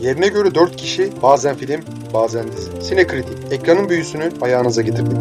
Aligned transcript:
Yerine 0.00 0.28
göre 0.28 0.54
4 0.54 0.76
kişi 0.76 1.22
bazen 1.22 1.56
film 1.56 1.80
bazen 2.14 2.52
dizi. 2.52 2.82
Sinekritik 2.82 3.52
ekranın 3.52 3.88
büyüsünü 3.88 4.32
ayağınıza 4.40 4.82
getirdik. 4.82 5.18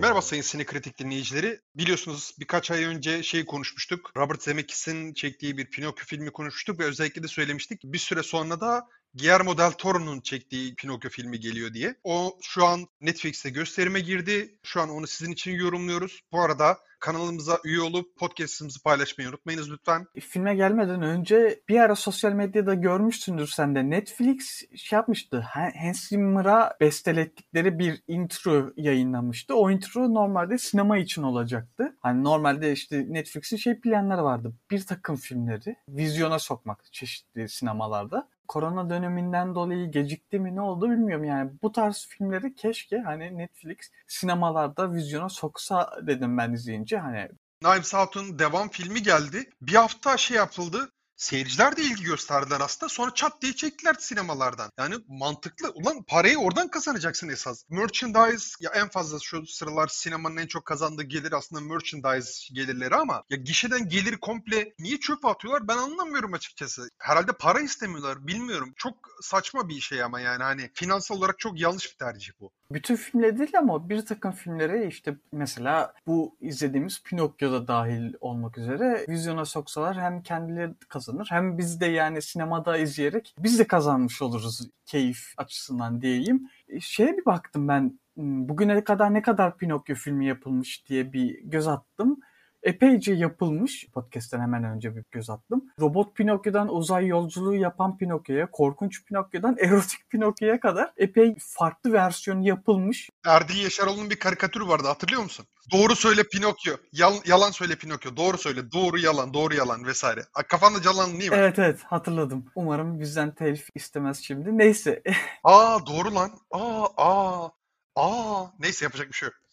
Merhaba 0.00 0.22
sayın 0.22 0.42
Sinekritik 0.42 0.98
dinleyicileri. 0.98 1.60
Biliyorsunuz 1.74 2.34
birkaç 2.40 2.70
ay 2.70 2.84
önce 2.84 3.22
şey 3.22 3.44
konuşmuştuk. 3.44 4.12
Robert 4.16 4.42
Zemeckis'in 4.42 5.14
çektiği 5.14 5.56
bir 5.58 5.70
Pinokyo 5.70 6.04
filmi 6.06 6.30
konuşmuştuk 6.30 6.80
ve 6.80 6.84
özellikle 6.84 7.22
de 7.22 7.28
söylemiştik. 7.28 7.80
Bir 7.84 7.98
süre 7.98 8.22
sonra 8.22 8.60
da 8.60 8.88
Guillermo 9.18 9.58
del 9.58 9.72
Toro'nun 9.72 10.20
çektiği 10.20 10.74
Pinokyo 10.74 11.10
filmi 11.10 11.40
geliyor 11.40 11.74
diye. 11.74 11.94
O 12.04 12.38
şu 12.42 12.66
an 12.66 12.86
Netflix'te 13.00 13.50
gösterime 13.50 14.00
girdi. 14.00 14.58
Şu 14.62 14.80
an 14.80 14.90
onu 14.90 15.06
sizin 15.06 15.32
için 15.32 15.52
yorumluyoruz. 15.52 16.20
Bu 16.32 16.40
arada 16.40 16.78
kanalımıza 17.00 17.58
üye 17.64 17.80
olup 17.80 18.16
podcast'ımızı 18.16 18.82
paylaşmayı 18.82 19.30
unutmayınız 19.30 19.70
lütfen. 19.70 20.06
Filme 20.20 20.54
gelmeden 20.54 21.02
önce 21.02 21.60
bir 21.68 21.80
ara 21.80 21.94
sosyal 21.94 22.32
medyada 22.32 22.74
görmüşsündür 22.74 23.46
sen 23.46 23.74
de. 23.74 23.90
Netflix 23.90 24.62
şey 24.76 24.96
yapmıştı. 24.96 25.40
Hans 25.80 26.08
Zimmer'a 26.08 26.76
bestelettikleri 26.80 27.78
bir 27.78 28.02
intro 28.08 28.72
yayınlamıştı. 28.76 29.54
O 29.54 29.70
intro 29.70 30.14
normalde 30.14 30.58
sinema 30.58 30.98
için 30.98 31.22
olacaktı. 31.22 31.96
Hani 32.00 32.24
normalde 32.24 32.72
işte 32.72 33.04
Netflix'in 33.08 33.56
şey 33.56 33.80
planları 33.80 34.24
vardı. 34.24 34.52
Bir 34.70 34.86
takım 34.86 35.16
filmleri 35.16 35.76
vizyona 35.88 36.38
sokmak 36.38 36.92
çeşitli 36.92 37.48
sinemalarda 37.48 38.28
korona 38.48 38.90
döneminden 38.90 39.54
dolayı 39.54 39.90
gecikti 39.90 40.38
mi 40.38 40.56
ne 40.56 40.60
oldu 40.60 40.90
bilmiyorum 40.90 41.24
yani 41.24 41.50
bu 41.62 41.72
tarz 41.72 42.06
filmleri 42.08 42.54
keşke 42.54 42.98
hani 42.98 43.38
Netflix 43.38 43.76
sinemalarda 44.06 44.92
vizyona 44.92 45.28
soksa 45.28 45.90
dedim 46.02 46.38
ben 46.38 46.52
izleyince 46.52 46.98
hani 46.98 47.28
Knives 47.64 47.94
Out'un 47.94 48.38
devam 48.38 48.68
filmi 48.68 49.02
geldi. 49.02 49.50
Bir 49.62 49.74
hafta 49.74 50.16
şey 50.16 50.36
yapıldı. 50.36 50.92
Seyirciler 51.16 51.76
de 51.76 51.82
ilgi 51.82 52.04
gösterdiler 52.04 52.60
aslında. 52.60 52.88
Sonra 52.88 53.14
çat 53.14 53.42
diye 53.42 53.52
çektiler 53.52 53.94
sinemalardan. 53.98 54.70
Yani 54.78 54.94
mantıklı. 55.08 55.70
Ulan 55.74 56.02
parayı 56.02 56.38
oradan 56.38 56.68
kazanacaksın 56.68 57.28
esas. 57.28 57.64
Merchandise 57.70 58.46
ya 58.60 58.70
en 58.70 58.88
fazla 58.88 59.18
şu 59.22 59.46
sıralar 59.46 59.88
sinemanın 59.88 60.36
en 60.36 60.46
çok 60.46 60.64
kazandığı 60.64 61.02
gelir 61.02 61.32
aslında 61.32 61.74
merchandise 61.74 62.54
gelirleri 62.54 62.94
ama 62.94 63.22
ya 63.30 63.36
gişeden 63.36 63.88
gelir 63.88 64.16
komple 64.16 64.74
niye 64.78 65.00
çöpe 65.00 65.28
atıyorlar 65.28 65.68
ben 65.68 65.76
anlamıyorum 65.76 66.34
açıkçası. 66.34 66.90
Herhalde 66.98 67.32
para 67.32 67.60
istemiyorlar 67.60 68.26
bilmiyorum. 68.26 68.72
Çok 68.76 68.94
saçma 69.22 69.68
bir 69.68 69.80
şey 69.80 70.02
ama 70.02 70.20
yani 70.20 70.42
hani 70.42 70.70
finansal 70.74 71.16
olarak 71.16 71.38
çok 71.38 71.60
yanlış 71.60 71.92
bir 71.92 71.98
tercih 71.98 72.32
bu. 72.40 72.50
Bütün 72.72 72.96
filmleri 72.96 73.38
değil 73.38 73.58
ama 73.58 73.88
bir 73.88 74.06
takım 74.06 74.32
filmlere 74.32 74.86
işte 74.86 75.16
mesela 75.32 75.94
bu 76.06 76.36
izlediğimiz 76.40 77.02
Pinokyo'da 77.02 77.68
dahil 77.68 78.14
olmak 78.20 78.58
üzere 78.58 79.06
vizyona 79.08 79.44
soksalar 79.44 80.00
hem 80.00 80.22
kendileri 80.22 80.74
kazanır 80.88 81.26
hem 81.30 81.58
biz 81.58 81.80
de 81.80 81.86
yani 81.86 82.22
sinemada 82.22 82.76
izleyerek 82.76 83.34
biz 83.38 83.58
de 83.58 83.66
kazanmış 83.66 84.22
oluruz 84.22 84.60
keyif 84.86 85.32
açısından 85.36 86.00
diyeyim. 86.00 86.48
E, 86.68 86.80
şeye 86.80 87.16
bir 87.16 87.24
baktım 87.24 87.68
ben 87.68 87.98
hmm, 88.14 88.48
bugüne 88.48 88.84
kadar 88.84 89.14
ne 89.14 89.22
kadar 89.22 89.56
Pinokyo 89.56 89.94
filmi 89.94 90.26
yapılmış 90.26 90.88
diye 90.88 91.12
bir 91.12 91.40
göz 91.42 91.68
attım 91.68 92.20
epeyce 92.66 93.14
yapılmış. 93.14 93.86
Podcast'ten 93.94 94.40
hemen 94.40 94.64
önce 94.64 94.96
bir 94.96 95.04
göz 95.12 95.30
attım. 95.30 95.64
Robot 95.80 96.16
Pinokyo'dan 96.16 96.74
uzay 96.74 97.06
yolculuğu 97.06 97.54
yapan 97.54 97.98
Pinokyo'ya, 97.98 98.50
korkunç 98.50 99.04
Pinokyo'dan 99.04 99.56
erotik 99.60 100.10
Pinokyo'ya 100.10 100.60
kadar 100.60 100.92
epey 100.96 101.36
farklı 101.38 101.92
versiyon 101.92 102.42
yapılmış. 102.42 103.10
Erdil 103.26 103.62
Yaşaroğlu'nun 103.62 104.10
bir 104.10 104.18
karikatürü 104.18 104.68
vardı 104.68 104.88
hatırlıyor 104.88 105.22
musun? 105.22 105.46
Doğru 105.72 105.96
söyle 105.96 106.22
Pinokyo, 106.32 106.74
yal, 106.92 107.14
yalan 107.26 107.50
söyle 107.50 107.76
Pinokyo, 107.76 108.16
doğru 108.16 108.38
söyle, 108.38 108.72
doğru 108.72 108.98
yalan, 108.98 109.34
doğru 109.34 109.54
yalan 109.54 109.84
vesaire. 109.86 110.20
Kafanda 110.48 110.82
canlandın 110.82 111.20
değil 111.20 111.30
mi? 111.30 111.36
Evet 111.36 111.58
evet 111.58 111.82
hatırladım. 111.82 112.46
Umarım 112.54 113.00
bizden 113.00 113.34
telif 113.34 113.68
istemez 113.74 114.20
şimdi. 114.22 114.58
Neyse. 114.58 115.02
aa 115.44 115.86
doğru 115.86 116.14
lan. 116.14 116.30
Aa 116.50 116.86
aa. 116.96 117.48
Aa 117.96 118.44
neyse 118.58 118.84
yapacak 118.84 119.08
bir 119.08 119.12
şey 119.12 119.26
yok 119.26 119.45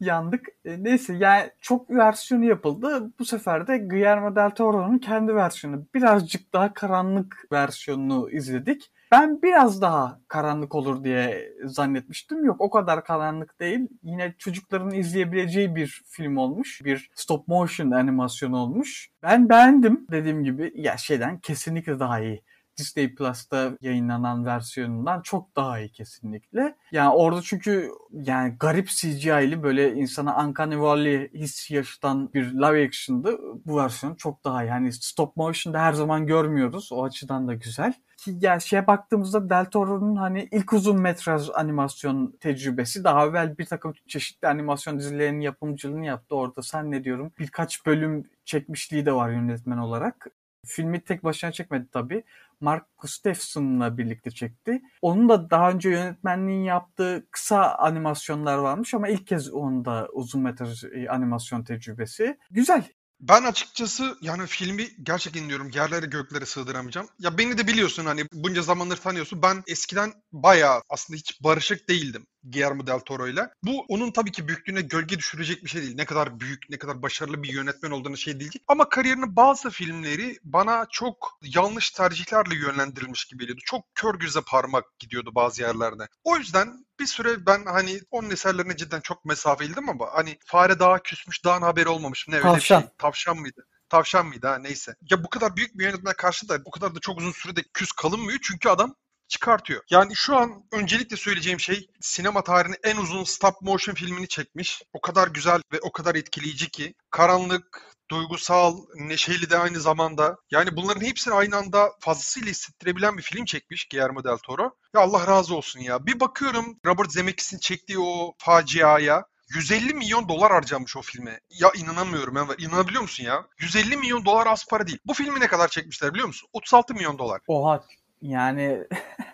yandık. 0.00 0.48
E, 0.64 0.84
neyse 0.84 1.14
yani 1.14 1.50
çok 1.60 1.90
versiyonu 1.90 2.44
yapıldı. 2.44 3.12
Bu 3.18 3.24
sefer 3.24 3.66
de 3.66 3.78
Guillermo 3.78 4.36
del 4.36 4.50
Toro'nun 4.50 4.98
kendi 4.98 5.34
versiyonu. 5.34 5.86
Birazcık 5.94 6.52
daha 6.52 6.74
karanlık 6.74 7.46
versiyonunu 7.52 8.30
izledik. 8.30 8.90
Ben 9.12 9.42
biraz 9.42 9.82
daha 9.82 10.20
karanlık 10.28 10.74
olur 10.74 11.04
diye 11.04 11.52
zannetmiştim. 11.64 12.44
Yok 12.44 12.60
o 12.60 12.70
kadar 12.70 13.04
karanlık 13.04 13.60
değil. 13.60 13.88
Yine 14.02 14.34
çocukların 14.38 14.90
izleyebileceği 14.90 15.76
bir 15.76 16.02
film 16.08 16.36
olmuş. 16.36 16.80
Bir 16.84 17.10
stop 17.14 17.48
motion 17.48 17.90
animasyon 17.90 18.52
olmuş. 18.52 19.08
Ben 19.22 19.48
beğendim 19.48 20.06
dediğim 20.10 20.44
gibi. 20.44 20.72
Ya 20.74 20.96
şeyden 20.96 21.38
kesinlikle 21.38 21.98
daha 22.00 22.20
iyi. 22.20 22.42
Disney 22.78 23.14
Plus'ta 23.14 23.72
yayınlanan 23.80 24.44
versiyonundan 24.44 25.20
çok 25.22 25.56
daha 25.56 25.80
iyi 25.80 25.88
kesinlikle. 25.92 26.76
Yani 26.92 27.10
orada 27.10 27.42
çünkü 27.42 27.90
yani 28.12 28.56
garip 28.60 28.88
CGI'li 28.88 29.62
böyle 29.62 29.94
insana 29.94 30.44
Uncanny 30.44 30.78
Valley 30.78 31.30
his 31.32 31.70
yaşatan 31.70 32.32
bir 32.34 32.44
live 32.44 32.86
action'dı. 32.86 33.38
Bu 33.64 33.76
versiyon 33.76 34.14
çok 34.14 34.44
daha 34.44 34.64
iyi. 34.64 34.68
Yani 34.68 34.92
stop 34.92 35.36
motion'da 35.36 35.80
her 35.80 35.92
zaman 35.92 36.26
görmüyoruz. 36.26 36.92
O 36.92 37.04
açıdan 37.04 37.48
da 37.48 37.54
güzel. 37.54 37.92
Ki 38.16 38.36
yani 38.40 38.62
şeye 38.62 38.86
baktığımızda 38.86 39.50
Del 39.50 39.64
Toro'nun 39.64 40.16
hani 40.16 40.48
ilk 40.52 40.72
uzun 40.72 41.00
metraj 41.00 41.48
animasyon 41.54 42.36
tecrübesi 42.40 43.04
daha 43.04 43.26
evvel 43.26 43.58
bir 43.58 43.66
takım 43.66 43.94
çeşitli 44.08 44.48
animasyon 44.48 44.98
dizilerinin 44.98 45.40
yapımcılığını 45.40 46.06
yaptı. 46.06 46.36
Orada 46.36 46.62
sen 46.62 46.90
ne 46.90 47.04
diyorum 47.04 47.32
birkaç 47.38 47.86
bölüm 47.86 48.24
çekmişliği 48.44 49.06
de 49.06 49.12
var 49.12 49.30
yönetmen 49.30 49.78
olarak. 49.78 50.26
Filmi 50.64 51.00
tek 51.04 51.24
başına 51.24 51.52
çekmedi 51.52 51.86
tabii. 51.92 52.24
Mark 52.60 52.86
Gustafson'la 52.98 53.98
birlikte 53.98 54.30
çekti. 54.30 54.82
Onun 55.02 55.28
da 55.28 55.50
daha 55.50 55.70
önce 55.70 55.90
yönetmenliğini 55.90 56.66
yaptığı 56.66 57.26
kısa 57.30 57.74
animasyonlar 57.74 58.58
varmış 58.58 58.94
ama 58.94 59.08
ilk 59.08 59.26
kez 59.26 59.52
onun 59.52 59.84
da 59.84 60.08
uzun 60.12 60.42
metraj 60.42 60.84
e, 60.84 61.08
animasyon 61.08 61.64
tecrübesi. 61.64 62.38
Güzel. 62.50 62.84
Ben 63.20 63.42
açıkçası 63.42 64.18
yani 64.20 64.46
filmi 64.46 64.88
gerçekten 65.02 65.48
diyorum 65.48 65.70
yerlere 65.74 66.06
göklere 66.06 66.46
sığdıramayacağım. 66.46 67.08
Ya 67.18 67.38
beni 67.38 67.58
de 67.58 67.66
biliyorsun 67.66 68.04
hani 68.04 68.24
bunca 68.32 68.62
zamandır 68.62 68.96
tanıyorsun. 68.96 69.42
Ben 69.42 69.62
eskiden 69.66 70.12
bayağı 70.32 70.82
aslında 70.88 71.16
hiç 71.16 71.40
barışık 71.42 71.88
değildim. 71.88 72.26
Guillermo 72.44 72.86
del 72.86 72.98
Toro 72.98 73.28
ile. 73.28 73.50
Bu 73.62 73.84
onun 73.88 74.10
tabii 74.10 74.32
ki 74.32 74.48
büyüklüğüne 74.48 74.80
gölge 74.80 75.18
düşürecek 75.18 75.64
bir 75.64 75.68
şey 75.68 75.82
değil. 75.82 75.96
Ne 75.96 76.04
kadar 76.04 76.40
büyük, 76.40 76.70
ne 76.70 76.78
kadar 76.78 77.02
başarılı 77.02 77.42
bir 77.42 77.52
yönetmen 77.52 77.90
olduğunu 77.90 78.16
şey 78.16 78.40
değil. 78.40 78.52
Ama 78.68 78.88
kariyerinin 78.88 79.36
bazı 79.36 79.70
filmleri 79.70 80.38
bana 80.44 80.86
çok 80.90 81.38
yanlış 81.42 81.90
tercihlerle 81.90 82.54
yönlendirilmiş 82.54 83.24
gibi 83.24 83.40
geliyordu. 83.40 83.62
Çok 83.64 83.94
kör 83.94 84.14
göze 84.14 84.40
parmak 84.46 84.98
gidiyordu 84.98 85.30
bazı 85.34 85.62
yerlerde. 85.62 86.08
O 86.24 86.36
yüzden 86.36 86.84
bir 87.04 87.08
süre 87.08 87.46
ben 87.46 87.64
hani 87.66 88.00
onun 88.10 88.30
eserlerine 88.30 88.76
cidden 88.76 89.00
çok 89.00 89.24
mesafeliydim 89.24 89.88
ama 89.88 90.08
hani 90.12 90.38
fare 90.46 90.78
daha 90.78 91.02
küsmüş, 91.02 91.44
daha 91.44 91.60
haberi 91.60 91.88
olmamış. 91.88 92.28
Ne 92.28 92.34
öyle 92.36 92.42
Tavşan. 92.42 92.82
bir 92.82 92.86
şey. 92.86 92.94
Tavşan 92.98 93.36
mıydı? 93.36 93.66
Tavşan 93.88 94.26
mıydı 94.26 94.46
ha 94.46 94.58
neyse. 94.58 94.94
Ya 95.10 95.24
bu 95.24 95.28
kadar 95.28 95.56
büyük 95.56 95.78
bir 95.78 95.84
yönetmen 95.84 96.14
karşısında 96.16 96.64
bu 96.64 96.70
kadar 96.70 96.94
da 96.94 97.00
çok 97.00 97.18
uzun 97.18 97.32
sürede 97.32 97.62
küs 97.74 97.92
kalınmıyor. 97.92 98.38
Çünkü 98.42 98.68
adam 98.68 98.94
çıkartıyor. 99.28 99.82
Yani 99.90 100.16
şu 100.16 100.36
an 100.36 100.50
öncelikle 100.72 101.16
söyleyeceğim 101.16 101.60
şey 101.60 101.86
sinema 102.00 102.44
tarihinin 102.44 102.78
en 102.82 102.96
uzun 102.96 103.24
stop 103.24 103.62
motion 103.62 103.94
filmini 103.94 104.28
çekmiş. 104.28 104.82
O 104.92 105.00
kadar 105.00 105.28
güzel 105.28 105.60
ve 105.72 105.80
o 105.82 105.92
kadar 105.92 106.14
etkileyici 106.14 106.70
ki. 106.70 106.94
Karanlık, 107.10 107.93
duygusal, 108.10 108.78
neşeli 108.94 109.50
de 109.50 109.58
aynı 109.58 109.80
zamanda. 109.80 110.36
Yani 110.50 110.76
bunların 110.76 111.06
hepsini 111.06 111.34
aynı 111.34 111.56
anda 111.56 111.92
fazlasıyla 112.00 112.50
hissettirebilen 112.50 113.18
bir 113.18 113.22
film 113.22 113.44
çekmiş 113.44 113.88
Guillermo 113.88 114.24
del 114.24 114.36
Toro. 114.36 114.76
Ya 114.94 115.00
Allah 115.00 115.26
razı 115.26 115.56
olsun 115.56 115.80
ya. 115.80 116.06
Bir 116.06 116.20
bakıyorum 116.20 116.78
Robert 116.86 117.12
Zemeckis'in 117.12 117.58
çektiği 117.58 117.98
o 117.98 118.34
faciaya. 118.38 119.24
150 119.54 119.94
milyon 119.94 120.28
dolar 120.28 120.52
harcamış 120.52 120.96
o 120.96 121.02
filme. 121.02 121.40
Ya 121.50 121.70
inanamıyorum 121.76 122.36
Enver. 122.36 122.58
İnanabiliyor 122.58 123.02
musun 123.02 123.24
ya? 123.24 123.46
150 123.58 123.96
milyon 123.96 124.24
dolar 124.24 124.46
az 124.46 124.66
para 124.70 124.86
değil. 124.86 124.98
Bu 125.06 125.14
filmi 125.14 125.40
ne 125.40 125.46
kadar 125.46 125.68
çekmişler 125.68 126.14
biliyor 126.14 126.26
musun? 126.26 126.48
36 126.52 126.94
milyon 126.94 127.18
dolar. 127.18 127.40
Oha 127.48 127.84
yani 128.22 128.78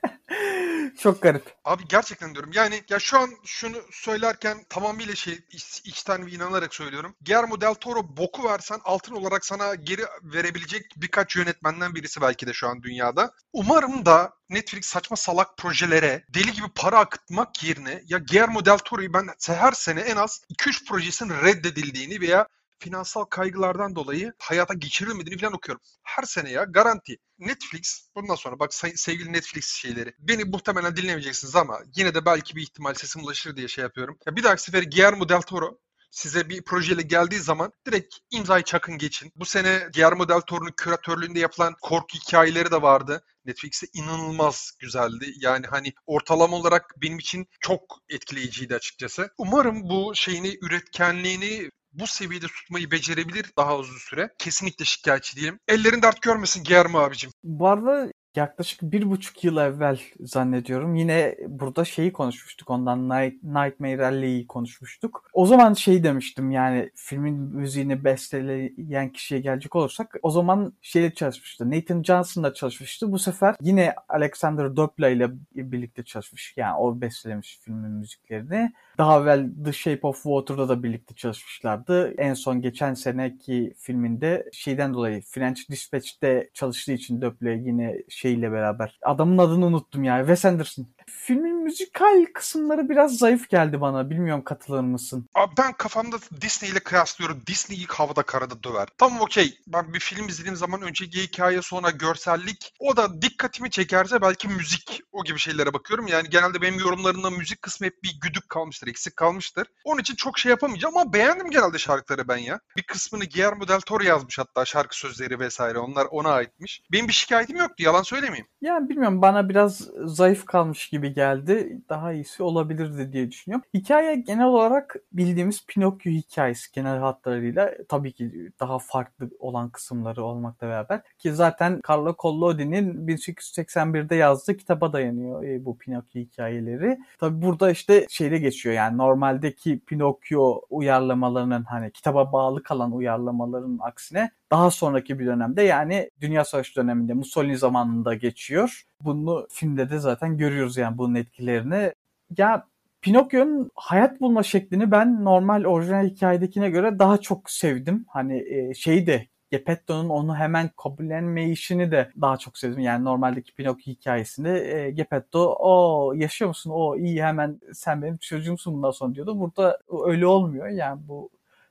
çok 0.99 1.23
garip. 1.23 1.55
Abi 1.65 1.83
gerçekten 1.89 2.35
diyorum. 2.35 2.51
Yani 2.55 2.83
ya 2.89 2.99
şu 2.99 3.19
an 3.19 3.31
şunu 3.45 3.77
söylerken 3.93 4.65
tamamıyla 4.69 5.15
şey 5.15 5.39
iç, 5.51 5.83
içten 5.85 6.27
ve 6.27 6.31
inanarak 6.31 6.75
söylüyorum. 6.75 7.15
Guillermo 7.21 7.61
del 7.61 7.75
Toro 7.75 8.17
boku 8.17 8.45
versen 8.45 8.81
altın 8.85 9.15
olarak 9.15 9.47
sana 9.47 9.75
geri 9.75 10.03
verebilecek 10.23 10.93
birkaç 10.97 11.37
yönetmenden 11.37 11.95
birisi 11.95 12.21
belki 12.21 12.47
de 12.47 12.53
şu 12.53 12.69
an 12.69 12.83
dünyada. 12.83 13.33
Umarım 13.53 14.07
da 14.07 14.33
Netflix 14.49 14.87
saçma 14.87 15.17
salak 15.17 15.57
projelere 15.57 16.25
deli 16.29 16.53
gibi 16.53 16.67
para 16.75 16.99
akıtmak 16.99 17.65
yerine 17.65 18.03
ya 18.07 18.19
Guillermo 18.19 18.65
del 18.65 18.79
Toro'yu 18.79 19.13
ben 19.13 19.29
her 19.47 19.73
sene 19.73 20.01
en 20.01 20.17
az 20.17 20.43
2-3 20.51 20.89
projesinin 20.89 21.35
reddedildiğini 21.43 22.21
veya 22.21 22.47
finansal 22.81 23.25
kaygılardan 23.25 23.97
dolayı 23.97 24.33
hayata 24.39 24.75
geçirilmediğini 24.75 25.41
falan 25.41 25.53
okuyorum. 25.53 25.83
Her 26.03 26.23
sene 26.23 26.51
ya 26.51 26.65
garanti. 26.65 27.17
Netflix 27.39 28.09
bundan 28.15 28.35
sonra 28.35 28.59
bak 28.59 28.75
sevgili 28.75 29.33
Netflix 29.33 29.75
şeyleri 29.75 30.15
beni 30.19 30.45
muhtemelen 30.45 30.97
dinlemeyeceksiniz 30.97 31.57
ama 31.57 31.81
yine 31.97 32.15
de 32.15 32.25
belki 32.25 32.57
bir 32.57 32.63
ihtimal 32.63 32.95
sesim 32.95 33.25
ulaşır 33.25 33.57
diye 33.57 33.69
şey 33.69 33.83
yapıyorum. 33.83 34.19
Ya 34.27 34.37
bir 34.37 34.43
dahaki 34.43 34.63
sefer 34.63 34.83
Guillermo 34.83 35.29
del 35.29 35.43
Toro 35.43 35.79
size 36.11 36.49
bir 36.49 36.63
projeyle 36.63 37.03
geldiği 37.03 37.41
zaman 37.41 37.73
direkt 37.87 38.17
imzayı 38.31 38.65
çakın 38.65 38.99
geçin. 38.99 39.33
Bu 39.37 39.45
sene 39.45 39.89
Guillermo 39.95 40.29
del 40.29 40.41
Toro'nun 40.41 40.75
küratörlüğünde 40.77 41.39
yapılan 41.39 41.75
korku 41.83 42.19
hikayeleri 42.19 42.71
de 42.71 42.83
vardı. 42.83 43.25
Netflix'te 43.45 43.87
inanılmaz 43.93 44.73
güzeldi. 44.79 45.35
Yani 45.37 45.67
hani 45.67 45.93
ortalama 46.07 46.57
olarak 46.57 46.95
benim 47.03 47.19
için 47.19 47.47
çok 47.61 47.83
etkileyiciydi 48.09 48.75
açıkçası. 48.75 49.31
Umarım 49.39 49.91
bu 49.91 50.15
şeyini, 50.15 50.59
üretkenliğini 50.63 51.71
bu 51.93 52.07
seviyede 52.07 52.47
tutmayı 52.47 52.91
becerebilir 52.91 53.53
daha 53.59 53.77
uzun 53.77 53.99
süre. 53.99 54.31
Kesinlikle 54.39 54.85
şikayetçi 54.85 55.37
değilim. 55.37 55.59
Ellerin 55.69 56.03
dert 56.03 56.23
görmesin 56.23 56.65
Guillermo 56.65 56.99
abicim. 56.99 57.31
Bu 57.45 57.69
arada 57.69 58.13
yaklaşık 58.37 58.83
bir 58.83 59.11
buçuk 59.11 59.45
yıl 59.45 59.57
evvel 59.57 60.01
zannediyorum. 60.21 60.95
Yine 60.95 61.37
burada 61.49 61.85
şeyi 61.85 62.13
konuşmuştuk 62.13 62.71
ondan 62.71 63.09
Night, 63.09 63.43
Nightmare 63.43 64.07
Alley'i 64.07 64.47
konuşmuştuk. 64.47 65.25
O 65.33 65.47
zaman 65.47 65.75
şey 65.75 66.05
demiştim 66.05 66.51
yani 66.51 66.91
filmin 66.95 67.35
müziğini 67.35 68.05
besteleyen 68.05 69.13
kişiye 69.13 69.41
gelecek 69.41 69.77
olursak 69.77 70.17
o 70.23 70.31
zaman 70.31 70.73
şeyle 70.81 71.15
çalışmıştı. 71.15 71.71
Nathan 71.71 72.03
Johnson'la 72.03 72.55
çalışmıştı. 72.55 73.13
Bu 73.13 73.19
sefer 73.19 73.55
yine 73.61 73.95
Alexander 74.09 74.77
Dopla 74.77 75.09
ile 75.09 75.31
birlikte 75.55 76.05
çalışmış. 76.05 76.55
Yani 76.57 76.77
o 76.77 77.01
bestelemiş 77.01 77.59
filmin 77.63 77.91
müziklerini. 77.91 78.73
Daha 79.01 79.21
evvel 79.21 79.51
The 79.65 79.73
Shape 79.73 80.07
of 80.07 80.23
Water'da 80.23 80.69
da 80.69 80.83
birlikte 80.83 81.15
çalışmışlardı. 81.15 82.15
En 82.19 82.35
son 82.35 82.61
geçen 82.61 82.95
seneki 82.95 83.75
filminde 83.79 84.51
şeyden 84.53 84.95
dolayı 84.95 85.23
French 85.23 85.61
Dispatch'te 85.71 86.51
çalıştığı 86.55 86.93
için 86.93 87.23
Dopla 87.23 87.51
yine 87.51 88.03
şeyle 88.09 88.53
beraber. 88.53 88.99
Adamın 89.03 89.39
adını 89.39 89.67
unuttum 89.67 90.05
yani. 90.05 90.21
Wes 90.21 90.45
Anderson. 90.45 90.87
Filmin 91.11 91.57
müzikal 91.57 92.27
kısımları 92.35 92.89
biraz 92.89 93.19
zayıf 93.19 93.49
geldi 93.49 93.81
bana. 93.81 94.11
Bilmiyorum 94.11 94.45
katılır 94.45 94.81
mısın? 94.81 95.27
Abi 95.35 95.55
ben 95.59 95.73
kafamda 95.73 96.17
Disney 96.41 96.71
ile 96.71 96.81
kıyaslıyorum. 96.81 97.43
Disney 97.47 97.79
ilk 97.79 97.93
havada 97.93 98.23
karada 98.23 98.63
döver. 98.63 98.89
Tamam 98.99 99.21
okey. 99.21 99.59
Ben 99.67 99.95
bir 99.95 100.01
film 100.01 100.29
izlediğim 100.29 100.57
zaman 100.57 100.83
önceki 100.83 101.23
hikaye 101.23 101.63
sonra 101.63 101.91
görsellik 101.91 102.75
o 102.79 102.97
da 102.97 103.23
dikkatimi 103.23 103.71
çekerse 103.71 104.23
belki 104.23 104.49
müzik 104.49 105.03
o 105.13 105.25
gibi 105.25 105.39
şeylere 105.39 105.73
bakıyorum. 105.73 106.07
Yani 106.07 106.29
genelde 106.29 106.63
benim 106.63 106.79
yorumlarımda 106.79 107.31
müzik 107.31 107.63
kısmı 107.63 107.87
hep 107.87 108.03
bir 108.03 108.19
güdük 108.23 108.49
kalmıştır, 108.49 108.87
eksik 108.87 109.17
kalmıştır. 109.17 109.67
Onun 109.85 110.01
için 110.01 110.15
çok 110.15 110.39
şey 110.39 110.51
yapamayacağım 110.51 110.97
ama 110.97 111.13
beğendim 111.13 111.51
genelde 111.51 111.79
şarkıları 111.79 112.29
ben 112.29 112.37
ya. 112.37 112.61
Bir 112.77 112.83
kısmını 112.83 113.25
Guillermo 113.25 113.69
del 113.69 113.81
Toro 113.81 114.03
yazmış 114.03 114.39
hatta 114.39 114.65
şarkı 114.65 114.97
sözleri 114.97 115.39
vesaire. 115.41 115.79
Onlar 115.79 116.07
ona 116.11 116.31
aitmiş. 116.31 116.83
Benim 116.93 117.09
bir 117.09 117.13
şikayetim 117.13 117.57
yoktu 117.57 117.83
yalan 117.83 118.03
söylemeyeyim. 118.03 118.47
Yani 118.61 118.89
bilmiyorum 118.89 119.23
bana 119.23 119.49
biraz 119.49 119.89
zayıf 120.05 120.47
kalmış 120.47 120.89
gibi 120.89 121.00
geldi. 121.09 121.81
Daha 121.89 122.13
iyisi 122.13 122.43
olabilirdi 122.43 123.13
diye 123.13 123.31
düşünüyorum. 123.31 123.67
Hikaye 123.75 124.15
genel 124.15 124.47
olarak 124.47 124.97
bildiğimiz 125.13 125.67
Pinokyo 125.67 126.13
hikayesi 126.13 126.73
genel 126.73 126.99
hatlarıyla 126.99 127.75
tabii 127.89 128.13
ki 128.13 128.51
daha 128.61 128.79
farklı 128.79 129.31
olan 129.39 129.71
kısımları 129.71 130.25
olmakla 130.25 130.67
beraber 130.67 131.01
ki 131.19 131.33
zaten 131.33 131.81
Carlo 131.91 132.15
Collodi'nin 132.19 133.07
1881'de 133.07 134.15
yazdığı 134.15 134.57
kitaba 134.57 134.93
dayanıyor 134.93 135.45
e, 135.45 135.65
bu 135.65 135.79
Pinokyo 135.79 136.23
hikayeleri. 136.23 136.99
Tabii 137.19 137.43
burada 137.43 137.71
işte 137.71 138.07
şeyde 138.11 138.39
geçiyor 138.39 138.75
yani 138.75 138.99
normaldeki 138.99 139.81
Pinokyo 139.81 140.61
uyarlamalarının 140.71 141.65
hani 141.65 141.91
kitaba 141.93 142.33
bağlı 142.33 142.63
kalan 142.63 142.93
uyarlamaların 142.93 143.79
aksine 143.83 144.31
daha 144.51 144.71
sonraki 144.71 145.19
bir 145.19 145.27
dönemde 145.27 145.63
yani 145.63 146.11
Dünya 146.21 146.45
Savaşı 146.45 146.77
döneminde 146.77 147.15
Mussolini 147.15 147.59
zamanında 147.59 148.15
geçiyor. 148.15 148.83
Bunu 149.01 149.47
filmde 149.51 149.91
de 149.91 149.99
zaten 149.99 150.37
görüyoruz 150.39 150.77
yani 150.77 150.99
bunun 150.99 151.15
etkilerini. 151.15 151.93
Ya 152.39 152.67
Pinokyo'nun 153.03 153.71
hayat 153.75 154.21
bulma 154.21 154.43
şeklini 154.43 154.91
ben 154.91 155.25
normal 155.25 155.65
orijinal 155.65 156.09
hikayedekine 156.09 156.71
göre 156.71 156.99
daha 156.99 157.19
çok 157.19 157.51
sevdim. 157.51 158.05
Hani 158.09 158.45
e, 158.55 158.75
şeyi 158.75 159.07
de 159.07 159.27
Geppetto'nun 159.51 160.09
onu 160.09 160.37
hemen 160.37 160.71
kabullenmeyişini 160.77 161.91
de 161.91 162.11
daha 162.21 162.37
çok 162.37 162.59
sevdim. 162.59 162.81
Yani 162.81 163.05
normaldeki 163.05 163.55
Pinokyo 163.55 163.93
hikayesinde 163.93 164.75
e, 164.75 164.91
Geppetto 164.91 165.57
o 165.59 166.13
yaşıyor 166.17 166.49
musun? 166.49 166.71
O 166.75 166.97
iyi 166.97 167.25
hemen 167.25 167.61
sen 167.73 168.03
benim 168.03 168.17
çocuğumsun 168.17 168.75
bundan 168.75 168.91
sonra 168.91 169.15
diyordu. 169.15 169.41
Burada 169.41 169.79
öyle 170.07 170.27
olmuyor. 170.27 170.69
Yani 170.69 171.01
bu 171.09 171.31